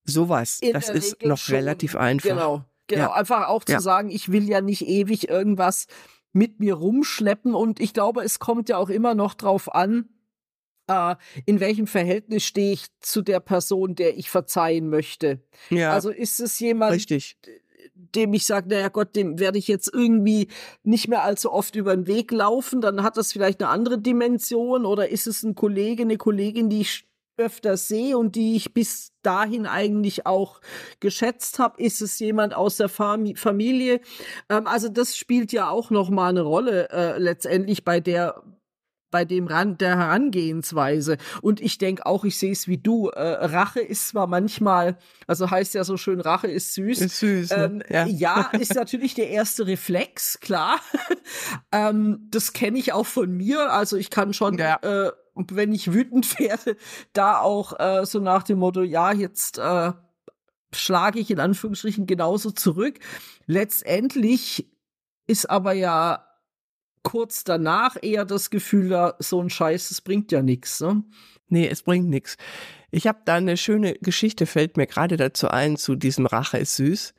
Sowas, 0.06 0.60
In 0.62 0.72
das 0.72 0.88
ist 0.88 1.16
Regel 1.16 1.28
noch 1.28 1.40
schon, 1.40 1.56
relativ 1.56 1.98
einfach. 1.98 2.30
Genau, 2.30 2.64
genau, 2.88 3.02
ja. 3.02 3.14
einfach 3.16 3.50
auch 3.50 3.66
zu 3.66 3.74
ja. 3.74 3.82
sagen, 3.82 4.12
ich 4.12 4.32
will 4.32 4.48
ja 4.48 4.62
nicht 4.62 4.88
ewig 4.88 5.28
irgendwas 5.28 5.88
mit 6.32 6.62
mir 6.62 6.76
rumschleppen 6.76 7.54
und 7.54 7.82
ich 7.82 7.94
glaube, 7.94 8.24
es 8.24 8.40
kommt 8.40 8.70
ja 8.70 8.78
auch 8.78 8.90
immer 8.90 9.14
noch 9.14 9.34
drauf 9.34 9.76
an, 9.76 10.08
äh, 10.88 11.16
in 11.46 11.60
welchem 11.60 11.88
Verhältnis 11.88 12.44
stehe 12.44 12.74
ich 12.74 12.86
zu 13.00 13.22
der 13.22 13.40
Person, 13.40 13.96
der 13.96 14.18
ich 14.18 14.30
verzeihen 14.30 14.90
möchte. 14.90 15.42
Ja. 15.70 15.92
Also 15.92 16.10
ist 16.10 16.40
es 16.40 16.60
jemand, 16.60 16.94
Richtig. 16.94 17.38
dem 17.96 18.34
ich 18.34 18.46
sage, 18.46 18.70
naja 18.70 18.90
Gott, 18.90 19.16
dem 19.16 19.40
werde 19.40 19.58
ich 19.58 19.68
jetzt 19.68 19.92
irgendwie 19.94 20.48
nicht 20.84 21.08
mehr 21.08 21.24
allzu 21.24 21.52
oft 21.52 21.75
über 21.75 21.96
den 21.96 22.08
Weg 22.08 22.32
laufen, 22.32 22.82
dann 22.82 23.04
hat 23.04 23.18
das 23.18 23.32
vielleicht 23.32 23.62
eine 23.62 23.70
andere 23.70 24.00
Dimension 24.00 24.86
oder 24.86 25.10
ist 25.10 25.28
es 25.28 25.44
ein 25.44 25.56
Kollege, 25.56 26.04
eine 26.04 26.18
Kollegin, 26.18 26.70
die 26.70 26.82
ich 26.82 27.08
öfter 27.38 27.78
sehe 27.78 28.18
und 28.18 28.36
die 28.36 28.56
ich 28.56 28.74
bis 28.74 29.12
dahin 29.24 29.66
eigentlich 29.66 30.28
auch 30.28 30.62
geschätzt 31.00 31.58
habe, 31.58 31.82
ist 31.82 32.02
es 32.02 32.20
jemand 32.20 32.54
aus 32.54 32.78
der 32.78 32.90
Fam 32.90 33.36
Familie. 33.36 34.02
Ähm, 34.50 34.68
also 34.68 34.90
das 34.90 35.18
spielt 35.18 35.52
ja 35.52 35.70
auch 35.70 35.90
noch 35.90 36.10
mal 36.10 36.30
eine 36.30 36.42
Rolle 36.42 36.90
äh, 36.90 37.18
letztendlich 37.18 37.84
bei 37.84 38.00
der 38.00 38.44
bei 39.13 39.25
dem 39.25 39.46
Rand 39.46 39.79
der 39.79 39.96
Herangehensweise. 39.96 41.17
Und 41.43 41.62
ich 41.62 41.77
denke 41.77 42.03
auch, 42.08 42.25
ich 42.25 42.39
sehe 42.39 42.51
es 42.51 42.67
wie 42.67 42.79
du. 42.79 43.10
Äh, 43.10 43.22
Rache 43.22 43.79
ist 43.79 44.08
zwar 44.08 44.25
manchmal, 44.25 44.98
also 45.27 45.51
heißt 45.51 45.75
ja 45.75 45.84
so 45.84 45.98
schön, 45.98 46.20
Rache 46.20 46.48
ist 46.48 46.74
süß. 46.74 47.00
Ist 47.00 47.20
süß. 47.20 47.51
Ne? 47.51 47.63
Ähm, 47.63 47.84
ja. 47.89 48.05
ja. 48.08 48.50
ist 48.60 48.74
natürlich 48.74 49.13
der 49.13 49.29
erste 49.29 49.67
Reflex, 49.67 50.39
klar. 50.39 50.79
ähm, 51.72 52.27
das 52.32 52.53
kenne 52.53 52.79
ich 52.79 52.91
auch 52.91 53.05
von 53.05 53.32
mir. 53.32 53.72
Also 53.72 53.98
ich 53.98 54.10
kann 54.10 54.34
schon, 54.34 54.58
ja. 54.58 54.79
äh, 54.82 55.12
wenn 55.36 55.74
ich 55.74 55.93
wütend 55.93 56.39
werde, 56.39 56.75
da 57.13 57.39
auch 57.39 57.79
äh, 57.79 58.08
so 58.08 58.20
nach 58.20 58.41
dem 58.41 58.58
Motto, 58.58 58.82
ja, 58.82 59.13
jetzt 59.13 59.60
äh, 59.60 59.91
schlage 60.74 61.20
ich 61.20 61.29
in 61.29 61.39
Anführungsstrichen 61.39 62.08
genauso 62.08 62.50
zurück. 62.50 62.98
Letztendlich 63.46 64.72
ist 65.27 65.51
aber 65.51 65.74
ja 65.74 66.33
kurz 67.04 67.44
danach 67.44 67.98
eher 68.02 68.26
das 68.26 68.50
Gefühl, 68.50 69.14
so 69.20 69.42
ein 69.42 69.50
Scheiß, 69.50 69.92
es 69.92 70.02
bringt 70.02 70.32
ja 70.32 70.42
nichts. 70.42 70.80
Ne? 70.82 71.04
Nee, 71.50 71.68
es 71.68 71.84
bringt 71.84 72.10
nichts. 72.10 72.38
Ich 72.92 73.08
habe 73.08 73.20
da 73.26 73.36
eine 73.36 73.58
schöne 73.58 73.96
Geschichte, 73.96 74.46
fällt 74.46 74.78
mir 74.78 74.88
gerade 74.88 75.18
dazu 75.18 75.50
ein, 75.50 75.78
zu 75.78 75.96
diesem 75.96 76.26
Rache 76.26 76.58
ist 76.58 76.76
süß. 76.78 77.14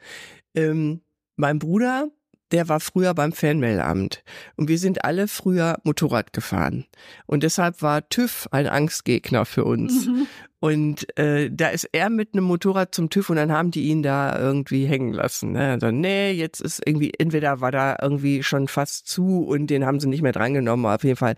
Ähm, 0.55 1.03
mein 1.37 1.59
Bruder, 1.59 2.11
der 2.55 2.69
war 2.69 2.79
früher 2.79 3.15
beim 3.15 3.33
Fernmeldeamt 3.33 4.23
und 4.55 4.69
wir 4.69 4.79
sind 4.79 5.05
alle 5.05 5.27
früher 5.27 5.79
Motorrad 5.83 6.33
gefahren. 6.33 6.87
Und 7.27 7.43
deshalb 7.43 7.83
war 7.83 8.09
TÜV 8.09 8.47
ein 8.53 8.69
Angstgegner 8.69 9.45
für 9.45 9.65
uns. 9.65 10.07
Mhm. 10.07 10.29
Und 10.61 11.19
äh, 11.19 11.51
da 11.53 11.71
ist 11.71 11.89
er 11.91 12.11
mit 12.11 12.33
einem 12.33 12.45
Motorrad 12.45 12.95
zum 12.95 13.11
TÜV 13.11 13.31
und 13.31 13.37
dann 13.37 13.51
haben 13.51 13.73
die 13.73 13.89
ihn 13.89 14.05
da 14.05 14.39
irgendwie 14.39 14.87
hängen 14.87 15.13
lassen. 15.13 15.53
Ne? 15.53 15.73
Also, 15.73 15.91
nee, 15.91 16.31
jetzt 16.31 16.61
ist 16.61 16.81
irgendwie, 16.87 17.13
entweder 17.19 17.61
war 17.61 17.73
da 17.73 17.99
irgendwie 18.01 18.45
schon 18.45 18.69
fast 18.69 19.09
zu 19.09 19.45
und 19.45 19.67
den 19.67 19.85
haben 19.85 19.99
sie 19.99 20.09
nicht 20.09 20.23
mehr 20.23 20.33
drangenommen, 20.33 20.87
auf 20.87 21.03
jeden 21.03 21.17
Fall. 21.17 21.35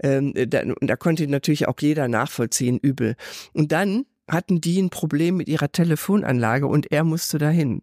Ähm, 0.00 0.32
da, 0.46 0.62
und 0.62 0.86
da 0.86 0.94
konnte 0.94 1.26
natürlich 1.26 1.66
auch 1.66 1.74
jeder 1.80 2.06
nachvollziehen, 2.06 2.78
übel. 2.78 3.16
Und 3.52 3.72
dann 3.72 4.04
hatten 4.30 4.60
die 4.60 4.80
ein 4.80 4.90
Problem 4.90 5.38
mit 5.38 5.48
ihrer 5.48 5.72
Telefonanlage 5.72 6.68
und 6.68 6.90
er 6.92 7.02
musste 7.02 7.38
dahin. 7.38 7.82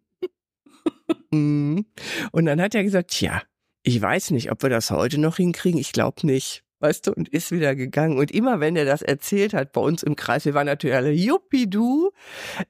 Mhm. 1.32 1.86
und 2.32 2.46
dann 2.46 2.60
hat 2.60 2.74
er 2.74 2.84
gesagt, 2.84 3.12
tja, 3.12 3.42
ich 3.84 4.02
weiß 4.02 4.32
nicht, 4.32 4.52
ob 4.52 4.64
wir 4.64 4.70
das 4.70 4.92
heute 4.92 5.20
noch 5.20 5.38
hinkriegen. 5.38 5.80
Ich 5.80 5.92
glaube 5.92 6.26
nicht. 6.26 6.64
Weißt 6.82 7.08
du, 7.08 7.14
und 7.14 7.28
ist 7.28 7.52
wieder 7.52 7.76
gegangen. 7.76 8.18
Und 8.18 8.32
immer 8.32 8.62
wenn 8.62 8.76
er 8.78 8.86
das 8.86 9.02
erzählt 9.02 9.54
hat 9.54 9.74
bei 9.74 9.82
uns 9.82 10.02
im 10.02 10.16
Kreis, 10.16 10.46
wir 10.46 10.54
waren 10.54 10.68
natürlich 10.68 10.96
alle, 10.96 11.12
Juppie 11.12 11.70
du, 11.70 12.12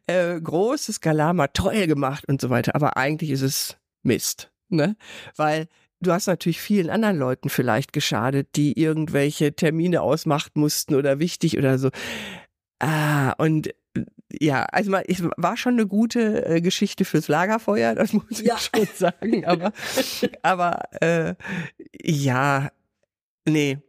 äh, 0.07 0.39
großes 0.39 0.99
Galama, 0.99 1.47
toll 1.47 1.85
gemacht 1.85 2.25
und 2.27 2.41
so 2.41 2.49
weiter. 2.49 2.73
Aber 2.73 2.97
eigentlich 2.97 3.29
ist 3.29 3.43
es 3.43 3.77
Mist, 4.01 4.51
ne? 4.69 4.95
Weil 5.35 5.67
du 5.99 6.11
hast 6.11 6.25
natürlich 6.25 6.59
vielen 6.59 6.89
anderen 6.89 7.17
Leuten 7.17 7.49
vielleicht 7.49 7.93
geschadet, 7.93 8.55
die 8.55 8.79
irgendwelche 8.79 9.53
Termine 9.53 10.01
ausmachen 10.01 10.53
mussten 10.55 10.95
oder 10.95 11.19
wichtig 11.19 11.57
oder 11.57 11.77
so. 11.77 11.89
Ah, 12.79 13.33
und 13.37 13.69
ja, 14.31 14.63
also 14.65 14.93
es 15.07 15.23
war 15.37 15.57
schon 15.57 15.73
eine 15.73 15.87
gute 15.87 16.45
äh, 16.45 16.61
Geschichte 16.61 17.05
fürs 17.05 17.27
Lagerfeuer, 17.27 17.95
das 17.95 18.13
muss 18.13 18.25
ich 18.29 18.41
ja. 18.41 18.57
schon 18.75 18.87
sagen. 18.95 19.45
Aber, 19.45 19.71
aber 20.43 20.81
äh, 21.01 21.35
ja, 22.01 22.69
nee. 23.45 23.79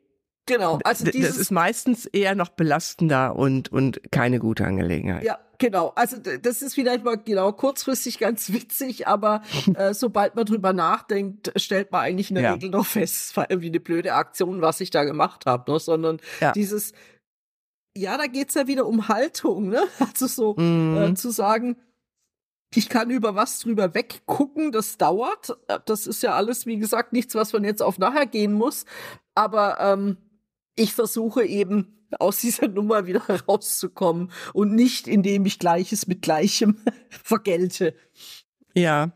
Genau. 0.47 0.81
Also 0.83 1.05
dieses, 1.05 1.33
das 1.33 1.39
ist 1.39 1.51
meistens 1.53 2.07
eher 2.07 2.35
noch 2.35 2.49
belastender 2.49 3.37
und, 3.37 3.71
und 3.71 4.01
keine 4.11 4.41
gute 4.41 4.65
Angelegenheit. 4.65 5.23
Ja, 5.23 5.39
genau. 5.59 5.93
Also 5.95 6.17
das 6.17 6.63
ist 6.63 6.75
vielleicht 6.75 7.05
mal 7.05 7.17
genau 7.17 7.53
kurzfristig 7.53 8.19
ganz 8.19 8.53
witzig, 8.53 9.07
aber 9.07 9.43
äh, 9.75 9.95
sobald 9.95 10.35
man 10.35 10.47
drüber 10.47 10.73
nachdenkt, 10.73 11.53
stellt 11.55 11.93
man 11.93 12.01
eigentlich 12.01 12.31
in 12.31 12.35
der 12.35 12.45
ja. 12.45 12.53
Regel 12.55 12.71
noch 12.71 12.87
fest, 12.87 13.31
es 13.31 13.37
war 13.37 13.49
irgendwie 13.49 13.69
eine 13.69 13.81
blöde 13.81 14.15
Aktion, 14.15 14.61
was 14.61 14.81
ich 14.81 14.91
da 14.91 15.05
gemacht 15.05 15.47
habe, 15.47 15.71
ne? 15.71 15.79
sondern 15.79 16.19
ja. 16.41 16.51
dieses 16.51 16.95
ja, 17.97 18.17
da 18.17 18.27
geht's 18.27 18.55
ja 18.55 18.67
wieder 18.67 18.87
um 18.87 19.09
Haltung, 19.09 19.69
ne? 19.69 19.83
Also 19.99 20.27
so 20.27 20.55
mhm. 20.57 20.97
äh, 20.97 21.15
zu 21.15 21.31
sagen, 21.31 21.77
ich 22.75 22.89
kann 22.89 23.11
über 23.11 23.35
was 23.35 23.59
drüber 23.59 23.95
weggucken, 23.95 24.71
das 24.73 24.97
dauert. 24.97 25.59
Äh, 25.69 25.81
das 25.87 26.07
ist 26.07 26.23
ja 26.23 26.35
alles, 26.35 26.67
wie 26.67 26.79
gesagt, 26.79 27.13
nichts, 27.13 27.35
was 27.35 27.53
man 27.53 27.65
jetzt 27.65 27.83
auf 27.83 27.99
nachher 27.99 28.27
gehen 28.27 28.53
muss. 28.53 28.85
Aber 29.35 29.81
ähm, 29.81 30.17
ich 30.77 30.95
versuche 30.95 31.45
eben 31.45 32.07
aus 32.19 32.41
dieser 32.41 32.69
Nummer 32.69 33.07
wieder 33.07 33.23
rauszukommen 33.47 34.31
und 34.53 34.75
nicht, 34.75 35.09
indem 35.09 35.47
ich 35.47 35.59
Gleiches 35.59 36.07
mit 36.07 36.23
Gleichem 36.23 36.77
vergelte. 37.11 37.95
Ja, 38.75 39.13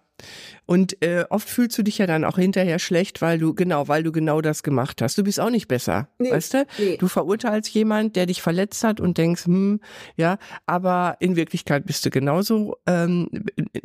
und 0.67 1.03
äh, 1.03 1.25
oft 1.29 1.49
fühlst 1.49 1.77
du 1.77 1.83
dich 1.83 1.99
ja 1.99 2.07
dann 2.07 2.25
auch 2.25 2.39
hinterher 2.39 2.79
schlecht, 2.79 3.21
weil 3.21 3.39
du 3.39 3.55
genau, 3.55 3.89
weil 3.89 4.03
du 4.03 4.13
genau 4.13 4.41
das 4.41 4.63
gemacht 4.63 5.03
hast. 5.03 5.19
Du 5.19 5.25
bist 5.25 5.41
auch 5.41 5.51
nicht 5.51 5.69
besser, 5.69 6.09
nee, 6.19 6.31
weißt 6.31 6.55
du? 6.55 6.67
Nee. 6.79 6.97
Du 6.97 7.09
verurteilst 7.09 7.71
jemand, 7.75 8.17
der 8.17 8.27
dich 8.27 8.41
verletzt 8.41 8.83
hat 8.85 9.01
und 9.01 9.19
denkst, 9.19 9.47
hm, 9.47 9.81
ja, 10.17 10.39
aber 10.67 11.17
in 11.21 11.37
Wirklichkeit 11.37 11.87
bist 11.87 12.07
du 12.07 12.11
genauso 12.11 12.77
ähm, 12.87 13.29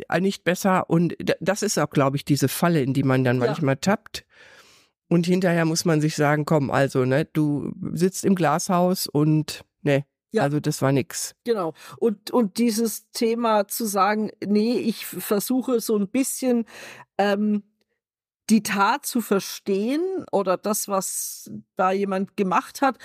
äh, 0.09 0.21
nicht 0.21 0.43
besser. 0.43 0.89
Und 0.89 1.15
das 1.39 1.63
ist 1.63 1.77
auch, 1.77 1.89
glaube 1.89 2.17
ich, 2.17 2.25
diese 2.25 2.48
Falle, 2.48 2.81
in 2.81 2.93
die 2.93 3.03
man 3.03 3.24
dann 3.24 3.39
ja. 3.39 3.48
manchmal 3.48 3.77
tappt. 3.77 4.25
Und 5.09 5.25
hinterher 5.25 5.65
muss 5.65 5.86
man 5.86 6.01
sich 6.01 6.15
sagen, 6.15 6.45
komm, 6.45 6.69
also, 6.69 7.03
ne, 7.03 7.25
du 7.25 7.74
sitzt 7.93 8.24
im 8.24 8.36
Glashaus 8.36 9.07
und 9.07 9.65
ne, 9.81 10.05
ja. 10.31 10.43
Also 10.43 10.59
das 10.59 10.81
war 10.81 10.91
nix. 10.91 11.36
Genau. 11.43 11.74
Und, 11.98 12.31
und 12.31 12.57
dieses 12.57 13.09
Thema 13.12 13.67
zu 13.67 13.86
sagen, 13.86 14.31
nee, 14.45 14.77
ich 14.77 15.05
versuche 15.05 15.79
so 15.79 15.98
ein 15.98 16.07
bisschen 16.07 16.65
ähm, 17.17 17.63
die 18.50 18.63
Tat 18.63 19.05
zu 19.05 19.21
verstehen 19.21 20.25
oder 20.31 20.57
das, 20.57 20.88
was 20.88 21.51
da 21.75 21.91
jemand 21.91 22.36
gemacht 22.36 22.81
hat, 22.81 22.98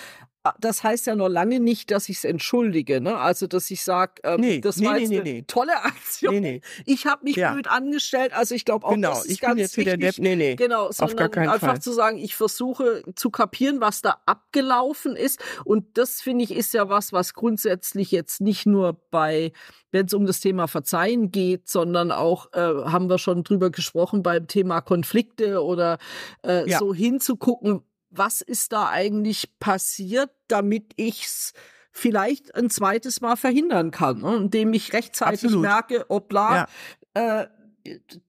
das 0.59 0.83
heißt 0.83 1.07
ja 1.07 1.15
noch 1.15 1.29
lange 1.29 1.59
nicht, 1.59 1.91
dass 1.91 2.09
ich 2.09 2.17
es 2.17 2.23
entschuldige. 2.23 3.01
Ne? 3.01 3.17
Also, 3.17 3.47
dass 3.47 3.71
ich 3.71 3.83
sage, 3.83 4.13
ähm, 4.23 4.41
nee, 4.41 4.61
das 4.61 4.77
nee, 4.77 4.85
war 4.85 4.97
jetzt 4.97 5.09
nee, 5.09 5.19
eine 5.19 5.47
tolle 5.47 5.75
Aktion. 5.83 6.61
Ich 6.85 7.05
habe 7.05 7.23
mich 7.23 7.35
ja. 7.35 7.53
blöd 7.53 7.67
angestellt. 7.67 8.33
Also, 8.33 8.53
ich 8.53 8.65
glaube 8.65 8.85
auch, 8.85 8.93
genau, 8.93 9.09
das 9.09 9.25
ist 9.25 9.31
ich 9.31 9.41
ganz 9.41 9.53
bin 9.53 9.59
jetzt 9.59 9.77
wichtig. 9.77 9.93
Wieder 9.93 10.11
Depp. 10.11 10.19
Nee, 10.19 10.35
nee, 10.35 10.55
genau, 10.55 10.91
sondern 10.91 11.33
einfach 11.33 11.67
Fall. 11.67 11.81
zu 11.81 11.93
sagen, 11.93 12.17
ich 12.17 12.35
versuche 12.35 13.03
zu 13.15 13.29
kapieren, 13.29 13.81
was 13.81 14.01
da 14.01 14.21
abgelaufen 14.25 15.15
ist. 15.15 15.39
Und 15.63 15.97
das, 15.97 16.21
finde 16.21 16.43
ich, 16.43 16.51
ist 16.51 16.73
ja 16.73 16.89
was, 16.89 17.13
was 17.13 17.33
grundsätzlich 17.33 18.11
jetzt 18.11 18.41
nicht 18.41 18.65
nur 18.65 18.93
bei 19.11 19.51
wenn 19.91 20.07
es 20.07 20.13
um 20.13 20.25
das 20.25 20.41
Thema 20.41 20.67
Verzeihen 20.67 21.31
geht, 21.31 21.69
sondern 21.69 22.11
auch, 22.11 22.51
äh, 22.51 22.59
haben 22.59 23.09
wir 23.09 23.17
schon 23.17 23.45
drüber 23.45 23.69
gesprochen, 23.69 24.23
beim 24.23 24.45
Thema 24.45 24.81
Konflikte 24.81 25.63
oder 25.63 25.99
äh, 26.45 26.69
ja. 26.69 26.79
so 26.79 26.93
hinzugucken, 26.93 27.81
was 28.17 28.41
ist 28.41 28.71
da 28.71 28.89
eigentlich 28.89 29.59
passiert, 29.59 30.31
damit 30.47 30.93
ich's 30.95 31.53
vielleicht 31.91 32.55
ein 32.55 32.69
zweites 32.69 33.21
Mal 33.21 33.37
verhindern 33.37 33.91
kann, 33.91 34.21
ne? 34.21 34.35
indem 34.35 34.73
ich 34.73 34.93
rechtzeitig 34.93 35.45
Absolut. 35.45 35.61
merke, 35.61 36.05
obla, 36.09 36.67
ja. 37.15 37.41
äh, 37.41 37.47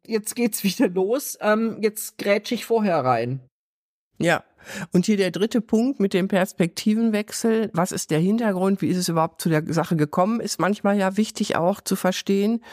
jetzt 0.07 0.37
geht's 0.37 0.63
wieder 0.63 0.89
los, 0.89 1.37
ähm, 1.41 1.79
jetzt 1.81 2.19
grätsch 2.19 2.53
ich 2.53 2.65
vorher 2.65 3.05
rein. 3.05 3.41
Ja. 4.19 4.45
Und 4.93 5.07
hier 5.07 5.17
der 5.17 5.31
dritte 5.31 5.61
Punkt 5.61 6.01
mit 6.01 6.13
dem 6.13 6.29
Perspektivenwechsel. 6.29 7.71
Was 7.73 7.93
ist 7.93 8.11
der 8.11 8.19
Hintergrund? 8.19 8.83
Wie 8.83 8.89
ist 8.89 8.97
es 8.97 9.09
überhaupt 9.09 9.41
zu 9.41 9.49
der 9.49 9.63
Sache 9.73 9.97
gekommen? 9.97 10.41
Ist 10.41 10.59
manchmal 10.59 10.99
ja 10.99 11.17
wichtig 11.17 11.57
auch 11.57 11.81
zu 11.81 11.95
verstehen. 11.95 12.65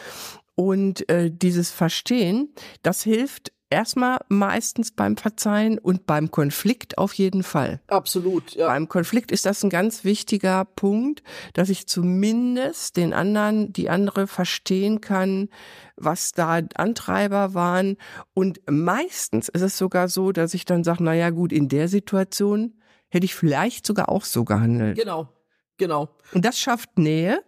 Und 0.56 1.08
äh, 1.08 1.30
dieses 1.32 1.70
Verstehen, 1.70 2.52
das 2.82 3.02
hilft 3.02 3.52
erstmal 3.70 4.18
meistens 4.28 4.92
beim 4.92 5.16
Verzeihen 5.16 5.78
und 5.78 6.06
beim 6.06 6.30
Konflikt 6.30 6.98
auf 6.98 7.14
jeden 7.14 7.42
Fall. 7.42 7.80
Absolut, 7.88 8.52
ja. 8.54 8.66
Beim 8.66 8.88
Konflikt 8.88 9.32
ist 9.32 9.46
das 9.46 9.62
ein 9.62 9.70
ganz 9.70 10.04
wichtiger 10.04 10.64
Punkt, 10.64 11.22
dass 11.54 11.68
ich 11.68 11.86
zumindest 11.86 12.96
den 12.96 13.12
anderen, 13.12 13.72
die 13.72 13.90
andere 13.90 14.26
verstehen 14.26 15.00
kann, 15.00 15.48
was 15.96 16.32
da 16.32 16.60
Antreiber 16.74 17.54
waren. 17.54 17.96
Und 18.32 18.60
meistens 18.68 19.48
ist 19.48 19.62
es 19.62 19.78
sogar 19.78 20.08
so, 20.08 20.32
dass 20.32 20.54
ich 20.54 20.64
dann 20.64 20.84
sage, 20.84 21.02
na 21.02 21.14
ja, 21.14 21.30
gut, 21.30 21.52
in 21.52 21.68
der 21.68 21.88
Situation 21.88 22.74
hätte 23.08 23.24
ich 23.24 23.34
vielleicht 23.34 23.86
sogar 23.86 24.08
auch 24.08 24.24
so 24.24 24.44
gehandelt. 24.44 24.98
Genau, 24.98 25.28
genau. 25.76 26.08
Und 26.32 26.44
das 26.44 26.58
schafft 26.58 26.98
Nähe. 26.98 27.42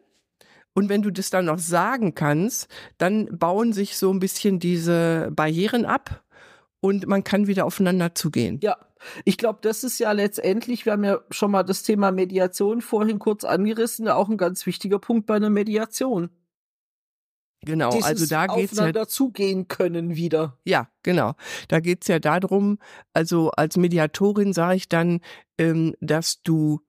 Und 0.77 0.91
wenn 0.91 1.01
du 1.01 1.11
das 1.11 1.31
dann 1.31 1.47
noch 1.47 1.59
sagen 1.59 2.15
kannst, 2.15 2.69
dann 2.99 3.39
bauen 3.39 3.73
sich 3.73 3.97
so 3.97 4.13
ein 4.13 4.21
bisschen 4.21 4.59
diese 4.59 5.31
Barrieren 5.33 5.87
ab 5.87 6.23
und 6.81 7.07
man 7.07 7.25
kann 7.25 7.47
wieder 7.47 7.65
aufeinander 7.65 8.15
zugehen. 8.15 8.61
Ja, 8.63 8.77
ich 9.25 9.39
glaube, 9.39 9.61
das 9.63 9.85
ist 9.85 9.99
ja 9.99 10.13
letztendlich, 10.13 10.85
wir 10.85 10.93
haben 10.93 11.05
ja 11.05 11.21
schon 11.31 11.51
mal 11.51 11.63
das 11.63 11.83
Thema 11.83 12.13
Mediation 12.13 12.83
vorhin 12.83 13.19
kurz 13.19 13.45
angerissen, 13.45 14.07
auch 14.07 14.29
ein 14.29 14.37
ganz 14.37 14.67
wichtiger 14.67 14.99
Punkt 14.99 15.25
bei 15.25 15.37
einer 15.37 15.49
Mediation. 15.49 16.29
Genau, 17.63 17.91
Dieses 17.91 18.05
also 18.05 18.27
da 18.27 18.47
geht's 18.47 18.77
ja 18.77 19.07
zugehen 19.07 19.69
können 19.69 20.15
wieder. 20.15 20.59
Ja, 20.67 20.91
genau. 21.03 21.37
Da 21.69 21.81
geht's 21.81 22.07
ja 22.07 22.19
darum, 22.19 22.79
also 23.15 23.51
als 23.53 23.79
Mediatorin 23.79 24.53
sage 24.53 24.77
ich 24.77 24.91
dann, 24.91 25.21
ähm, 25.57 25.97
dass 26.01 26.43
du 26.43 26.81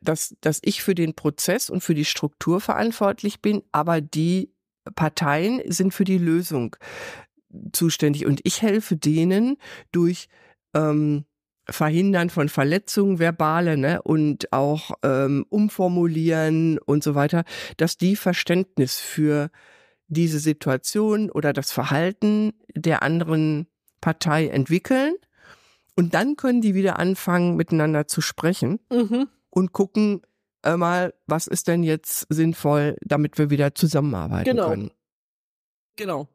dass, 0.00 0.34
dass 0.40 0.60
ich 0.62 0.82
für 0.82 0.94
den 0.94 1.14
Prozess 1.14 1.70
und 1.70 1.82
für 1.82 1.94
die 1.94 2.04
Struktur 2.04 2.60
verantwortlich 2.60 3.40
bin, 3.40 3.62
aber 3.72 4.00
die 4.00 4.52
Parteien 4.94 5.60
sind 5.66 5.94
für 5.94 6.04
die 6.04 6.18
Lösung 6.18 6.76
zuständig 7.72 8.26
und 8.26 8.40
ich 8.44 8.62
helfe 8.62 8.96
denen 8.96 9.56
durch 9.92 10.28
ähm, 10.74 11.24
Verhindern 11.68 12.28
von 12.30 12.48
Verletzungen, 12.48 13.18
verbale 13.18 13.76
ne, 13.76 14.02
und 14.02 14.52
auch 14.52 14.92
ähm, 15.02 15.46
Umformulieren 15.48 16.78
und 16.78 17.04
so 17.04 17.14
weiter, 17.14 17.44
dass 17.76 17.96
die 17.96 18.16
Verständnis 18.16 18.98
für 18.98 19.50
diese 20.08 20.40
Situation 20.40 21.30
oder 21.30 21.52
das 21.52 21.70
Verhalten 21.70 22.52
der 22.74 23.02
anderen 23.02 23.68
Partei 24.00 24.48
entwickeln. 24.48 25.14
Und 25.94 26.14
dann 26.14 26.36
können 26.36 26.62
die 26.62 26.74
wieder 26.74 26.98
anfangen, 26.98 27.54
miteinander 27.54 28.08
zu 28.08 28.20
sprechen. 28.20 28.80
Mhm 28.90 29.28
und 29.54 29.72
gucken 29.72 30.22
äh, 30.64 30.76
mal, 30.76 31.14
was 31.26 31.46
ist 31.46 31.68
denn 31.68 31.82
jetzt 31.82 32.26
sinnvoll, 32.28 32.96
damit 33.02 33.38
wir 33.38 33.50
wieder 33.50 33.74
zusammenarbeiten 33.74 34.50
genau. 34.50 34.68
können. 34.70 34.90
Genau. 35.96 36.28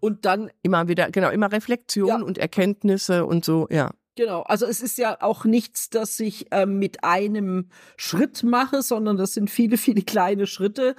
Und 0.00 0.24
dann 0.24 0.50
immer 0.62 0.86
wieder, 0.86 1.10
genau, 1.10 1.30
immer 1.30 1.50
Reflexion 1.50 2.08
ja. 2.08 2.16
und 2.16 2.38
Erkenntnisse 2.38 3.24
und 3.24 3.44
so, 3.44 3.66
ja. 3.70 3.90
Genau, 4.16 4.42
also 4.42 4.66
es 4.66 4.80
ist 4.80 4.96
ja 4.98 5.20
auch 5.22 5.44
nichts, 5.44 5.90
das 5.90 6.20
ich 6.20 6.52
äh, 6.52 6.66
mit 6.66 7.02
einem 7.02 7.70
Schritt 7.96 8.44
mache, 8.44 8.82
sondern 8.82 9.16
das 9.16 9.34
sind 9.34 9.50
viele, 9.50 9.76
viele 9.78 10.02
kleine 10.02 10.46
Schritte. 10.46 10.94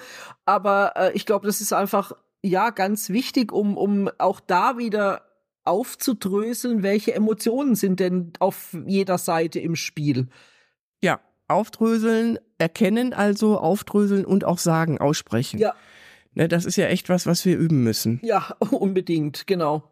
Aber 0.46 0.94
äh, 0.96 1.12
ich 1.14 1.26
glaube, 1.26 1.48
das 1.48 1.62
ist 1.62 1.72
einfach 1.72 2.12
ja 2.42 2.72
ganz 2.72 3.10
wichtig, 3.10 3.54
um, 3.54 3.78
um 3.78 4.10
auch 4.18 4.40
da 4.40 4.78
wieder 4.78 5.22
aufzudröseln, 5.64 6.84
welche 6.84 7.14
Emotionen 7.14 7.76
sind 7.76 8.00
denn 8.00 8.34
auf 8.40 8.76
jeder 8.86 9.18
Seite 9.18 9.60
im 9.60 9.76
Spiel. 9.76 10.28
Ja, 11.02 11.20
aufdröseln, 11.48 12.40
erkennen 12.58 13.14
also, 13.14 13.58
aufdröseln 13.58 14.26
und 14.26 14.46
auch 14.46 14.58
sagen, 14.58 15.00
aussprechen. 15.00 15.60
Ja. 15.60 15.74
Ne, 16.34 16.48
das 16.48 16.66
ist 16.66 16.76
ja 16.76 16.88
echt 16.88 17.10
was, 17.10 17.26
was 17.26 17.46
wir 17.46 17.58
üben 17.58 17.84
müssen. 17.84 18.20
Ja, 18.24 18.56
unbedingt, 18.60 19.48
genau. 19.48 19.84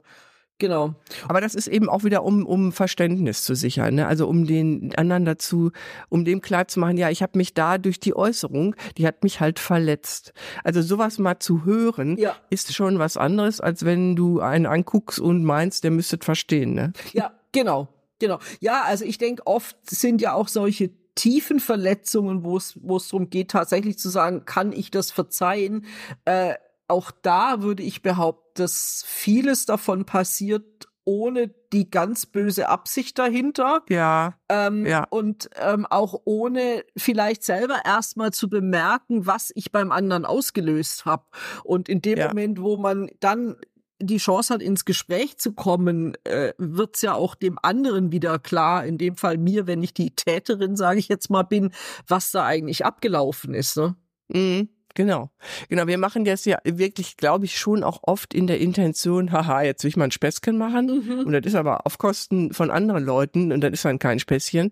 Genau. 0.60 0.94
Aber 1.28 1.42
das 1.42 1.56
ist 1.56 1.68
eben 1.68 1.90
auch 1.90 2.04
wieder, 2.04 2.24
um, 2.24 2.46
um 2.46 2.72
Verständnis 2.72 3.44
zu 3.44 3.56
sichern, 3.56 3.96
ne? 3.96 4.08
also 4.08 4.28
um 4.28 4.46
den 4.46 4.96
anderen 4.96 5.26
dazu, 5.26 5.72
um 6.10 6.26
dem 6.26 6.42
klar 6.42 6.68
zu 6.68 6.80
machen, 6.80 6.96
ja, 6.96 7.10
ich 7.10 7.22
habe 7.22 7.38
mich 7.38 7.54
da 7.54 7.78
durch 7.78 8.00
die 8.00 8.16
Äußerung, 8.16 8.76
die 8.98 9.08
hat 9.08 9.24
mich 9.24 9.40
halt 9.40 9.60
verletzt. 9.60 10.32
Also 10.64 10.82
sowas 10.82 11.18
mal 11.18 11.40
zu 11.40 11.66
hören, 11.66 12.18
ja. 12.18 12.36
ist 12.50 12.74
schon 12.74 13.00
was 13.00 13.18
anderes, 13.18 13.62
als 13.62 13.84
wenn 13.84 14.16
du 14.16 14.40
einen 14.42 14.66
anguckst 14.66 15.20
und 15.20 15.44
meinst, 15.44 15.84
der 15.84 15.92
müsste 15.92 16.18
verstehen. 16.22 16.74
Ne? 16.74 16.94
Ja, 17.12 17.34
genau, 17.52 17.90
genau. 18.24 18.40
Ja, 18.62 18.84
also 18.84 19.04
ich 19.04 19.18
denke, 19.18 19.46
oft 19.46 19.78
sind 19.90 20.22
ja 20.22 20.34
auch 20.34 20.48
solche 20.48 20.92
tiefen 21.16 21.60
Verletzungen, 21.60 22.44
wo 22.44 22.58
es 22.58 22.80
wo 22.82 22.98
es 22.98 23.10
darum 23.10 23.30
geht, 23.30 23.52
tatsächlich 23.52 24.00
zu 24.00 24.10
sagen, 24.10 24.46
kann 24.46 24.72
ich 24.72 24.92
das 24.92 25.12
verzeihen? 25.12 25.86
Äh, 26.26 26.56
auch 26.88 27.12
da 27.12 27.62
würde 27.62 27.84
ich 27.84 28.02
behaupten, 28.02 28.44
dass 28.56 29.04
vieles 29.06 29.66
davon 29.66 30.06
passiert 30.06 30.88
ohne 31.06 31.54
die 31.74 31.90
ganz 31.90 32.26
böse 32.26 32.70
Absicht 32.70 33.20
dahinter. 33.20 33.82
Ja. 33.90 34.36
Ähm, 34.48 34.86
ja. 34.86 35.06
Und 35.10 35.50
ähm, 35.60 35.86
auch 35.86 36.22
ohne 36.24 36.86
vielleicht 36.96 37.44
selber 37.44 37.82
erstmal 37.84 38.32
zu 38.32 38.50
bemerken, 38.50 39.26
was 39.26 39.52
ich 39.56 39.74
beim 39.74 39.92
anderen 39.92 40.24
ausgelöst 40.26 41.04
habe. 41.04 41.26
Und 41.66 41.90
in 41.90 42.02
dem 42.02 42.20
ja. 42.20 42.30
Moment, 42.30 42.62
wo 42.62 42.78
man 42.78 43.10
dann 43.20 43.58
die 44.02 44.18
Chance 44.18 44.54
hat, 44.54 44.62
ins 44.62 44.86
Gespräch 44.86 45.38
zu 45.38 45.54
kommen, 45.54 46.16
äh, 46.24 46.54
wird's 46.58 47.02
ja 47.02 47.14
auch 47.14 47.36
dem 47.36 47.58
anderen 47.62 48.12
wieder 48.12 48.40
klar, 48.40 48.86
in 48.86 48.98
dem 48.98 49.16
Fall 49.16 49.38
mir, 49.38 49.68
wenn 49.68 49.84
ich 49.84 49.94
die 49.94 50.12
Täterin, 50.12 50.76
sage 50.76 51.00
ich 51.00 51.08
jetzt 51.08 51.30
mal, 51.30 51.44
bin, 51.44 51.72
was 52.08 52.32
da 52.32 52.46
eigentlich 52.46 52.86
abgelaufen 52.86 53.54
ist. 53.54 53.78
Ne? 53.78 53.96
Mhm. 54.30 54.70
Genau, 54.96 55.32
genau. 55.70 55.88
Wir 55.88 55.98
machen 55.98 56.24
das 56.24 56.46
ja 56.46 56.60
wirklich, 56.64 57.18
glaube 57.18 57.46
ich, 57.46 57.58
schon 57.58 57.84
auch 57.84 58.02
oft 58.04 58.34
in 58.34 58.46
der 58.46 58.60
Intention, 58.60 59.32
haha, 59.32 59.64
jetzt 59.64 59.84
will 59.84 59.90
ich 59.90 59.98
mal 59.98 60.06
ein 60.06 60.12
Späßchen 60.12 60.56
machen. 60.56 60.86
Mhm. 60.86 61.20
Und 61.26 61.32
das 61.32 61.46
ist 61.46 61.56
aber 61.56 61.88
auf 61.88 61.98
Kosten 61.98 62.54
von 62.54 62.70
anderen 62.70 63.04
Leuten 63.04 63.52
und 63.52 63.62
dann 63.62 63.74
ist 63.74 63.86
dann 63.86 63.98
kein 63.98 64.20
Späßchen. 64.20 64.70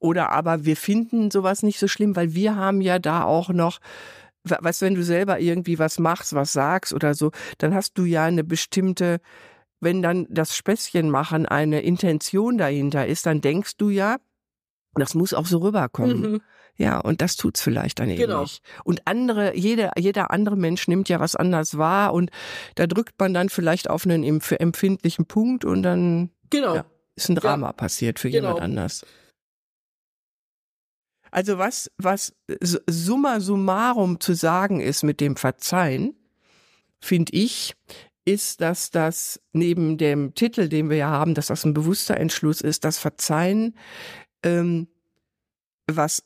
Oder 0.00 0.30
aber 0.32 0.66
wir 0.66 0.76
finden 0.76 1.30
sowas 1.30 1.62
nicht 1.62 1.78
so 1.78 1.88
schlimm, 1.88 2.14
weil 2.14 2.34
wir 2.34 2.56
haben 2.56 2.82
ja 2.82 2.98
da 2.98 3.24
auch 3.24 3.48
noch 3.48 3.78
weißt 4.44 4.82
du, 4.82 4.86
wenn 4.86 4.94
du 4.94 5.04
selber 5.04 5.40
irgendwie 5.40 5.78
was 5.78 5.98
machst, 5.98 6.34
was 6.34 6.52
sagst 6.52 6.92
oder 6.92 7.14
so, 7.14 7.30
dann 7.58 7.74
hast 7.74 7.98
du 7.98 8.04
ja 8.04 8.24
eine 8.24 8.44
bestimmte, 8.44 9.20
wenn 9.80 10.02
dann 10.02 10.26
das 10.30 10.56
Späßchen 10.56 11.10
machen 11.10 11.46
eine 11.46 11.80
Intention 11.80 12.58
dahinter 12.58 13.06
ist, 13.06 13.26
dann 13.26 13.40
denkst 13.40 13.76
du 13.76 13.88
ja, 13.90 14.18
das 14.94 15.14
muss 15.14 15.34
auch 15.34 15.46
so 15.46 15.58
rüberkommen. 15.58 16.20
Mhm. 16.20 16.40
Ja, 16.76 16.98
und 16.98 17.20
das 17.20 17.36
tut's 17.36 17.60
vielleicht 17.60 18.00
dann 18.00 18.10
eben 18.10 18.18
genau. 18.18 18.42
nicht. 18.42 18.62
Und 18.82 19.02
andere, 19.06 19.56
jeder, 19.56 19.92
jeder 19.96 20.32
andere 20.32 20.56
Mensch 20.56 20.88
nimmt 20.88 21.08
ja 21.08 21.20
was 21.20 21.36
anders 21.36 21.78
wahr 21.78 22.12
und 22.12 22.30
da 22.74 22.86
drückt 22.86 23.18
man 23.20 23.32
dann 23.32 23.48
vielleicht 23.48 23.88
auf 23.88 24.04
einen 24.04 24.24
empfindlichen 24.24 25.26
Punkt 25.26 25.64
und 25.64 25.82
dann 25.82 26.30
genau. 26.50 26.74
ja, 26.74 26.84
ist 27.14 27.28
ein 27.28 27.36
Drama 27.36 27.68
ja. 27.68 27.72
passiert 27.72 28.18
für 28.18 28.28
genau. 28.28 28.48
jemand 28.48 28.62
anders. 28.62 29.06
Also 31.34 31.58
was, 31.58 31.90
was 31.98 32.32
summa 32.86 33.40
summarum 33.40 34.20
zu 34.20 34.34
sagen 34.34 34.80
ist 34.80 35.02
mit 35.02 35.20
dem 35.20 35.34
Verzeihen, 35.34 36.14
finde 37.00 37.32
ich, 37.32 37.74
ist, 38.24 38.60
dass 38.60 38.92
das 38.92 39.40
neben 39.52 39.98
dem 39.98 40.34
Titel, 40.34 40.68
den 40.68 40.90
wir 40.90 40.96
ja 40.96 41.08
haben, 41.08 41.34
dass 41.34 41.48
das 41.48 41.64
ein 41.64 41.74
bewusster 41.74 42.16
Entschluss 42.18 42.60
ist, 42.60 42.84
das 42.84 42.98
Verzeihen 42.98 43.76
ähm, 44.44 44.86
was 45.90 46.22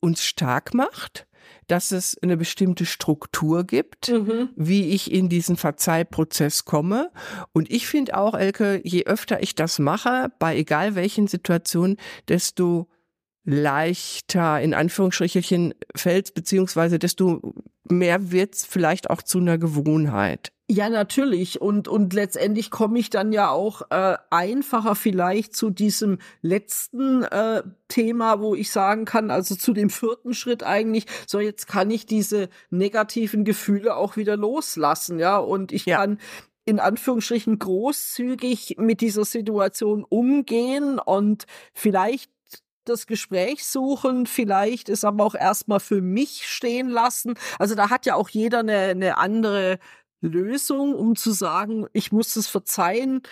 uns 0.00 0.24
stark 0.24 0.74
macht, 0.74 1.28
dass 1.68 1.92
es 1.92 2.18
eine 2.20 2.36
bestimmte 2.36 2.86
Struktur 2.86 3.62
gibt, 3.62 4.08
mhm. 4.08 4.48
wie 4.56 4.88
ich 4.88 5.12
in 5.12 5.28
diesen 5.28 5.56
Verzeihprozess 5.56 6.64
komme. 6.64 7.12
Und 7.52 7.70
ich 7.70 7.86
finde 7.86 8.16
auch, 8.16 8.34
Elke, 8.34 8.80
je 8.82 9.04
öfter 9.04 9.44
ich 9.44 9.54
das 9.54 9.78
mache, 9.78 10.32
bei 10.40 10.56
egal 10.56 10.96
welchen 10.96 11.28
Situationen, 11.28 11.98
desto 12.26 12.88
leichter 13.44 14.60
in 14.60 14.74
Anführungsstrichen 14.74 15.74
fällt, 15.94 16.34
beziehungsweise 16.34 16.98
desto 16.98 17.54
mehr 17.84 18.30
wird's 18.32 18.64
vielleicht 18.64 19.10
auch 19.10 19.22
zu 19.22 19.38
einer 19.38 19.58
Gewohnheit. 19.58 20.50
Ja, 20.70 20.88
natürlich. 20.88 21.60
Und, 21.60 21.88
und 21.88 22.14
letztendlich 22.14 22.70
komme 22.70 22.98
ich 22.98 23.10
dann 23.10 23.32
ja 23.32 23.50
auch 23.50 23.82
äh, 23.90 24.16
einfacher 24.30 24.94
vielleicht 24.94 25.54
zu 25.54 25.68
diesem 25.68 26.18
letzten 26.40 27.22
äh, 27.24 27.62
Thema, 27.88 28.40
wo 28.40 28.54
ich 28.54 28.70
sagen 28.70 29.04
kann, 29.04 29.30
also 29.30 29.56
zu 29.56 29.74
dem 29.74 29.90
vierten 29.90 30.32
Schritt 30.32 30.62
eigentlich, 30.62 31.04
so 31.26 31.38
jetzt 31.38 31.66
kann 31.68 31.90
ich 31.90 32.06
diese 32.06 32.48
negativen 32.70 33.44
Gefühle 33.44 33.94
auch 33.94 34.16
wieder 34.16 34.38
loslassen, 34.38 35.18
ja. 35.18 35.36
Und 35.36 35.70
ich 35.70 35.84
ja. 35.84 35.98
kann 35.98 36.18
in 36.64 36.80
Anführungsstrichen 36.80 37.58
großzügig 37.58 38.76
mit 38.78 39.02
dieser 39.02 39.26
Situation 39.26 40.02
umgehen 40.08 40.98
und 40.98 41.44
vielleicht 41.74 42.30
das 42.88 43.06
Gespräch 43.06 43.66
suchen, 43.66 44.26
vielleicht 44.26 44.88
ist 44.88 45.04
aber 45.04 45.24
auch 45.24 45.34
erstmal 45.34 45.80
für 45.80 46.00
mich 46.00 46.46
stehen 46.46 46.88
lassen. 46.88 47.34
Also 47.58 47.74
da 47.74 47.90
hat 47.90 48.06
ja 48.06 48.14
auch 48.14 48.28
jeder 48.28 48.60
eine, 48.60 48.78
eine 48.78 49.18
andere 49.18 49.78
Lösung, 50.20 50.94
um 50.94 51.16
zu 51.16 51.32
sagen, 51.32 51.86
ich 51.92 52.12
muss 52.12 52.36
es 52.36 52.46
verzeihen, 52.46 53.22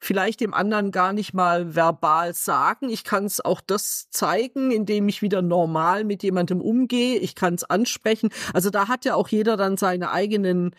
vielleicht 0.00 0.40
dem 0.40 0.54
anderen 0.54 0.90
gar 0.90 1.12
nicht 1.12 1.34
mal 1.34 1.74
verbal 1.74 2.34
sagen. 2.34 2.88
Ich 2.88 3.04
kann 3.04 3.24
es 3.24 3.44
auch 3.44 3.60
das 3.60 4.08
zeigen, 4.10 4.70
indem 4.70 5.08
ich 5.08 5.22
wieder 5.22 5.42
normal 5.42 6.04
mit 6.04 6.22
jemandem 6.22 6.60
umgehe. 6.60 7.18
Ich 7.18 7.34
kann 7.34 7.54
es 7.54 7.64
ansprechen. 7.64 8.30
Also 8.54 8.70
da 8.70 8.88
hat 8.88 9.04
ja 9.04 9.14
auch 9.14 9.28
jeder 9.28 9.56
dann 9.56 9.76
seine 9.76 10.10
eigenen 10.10 10.74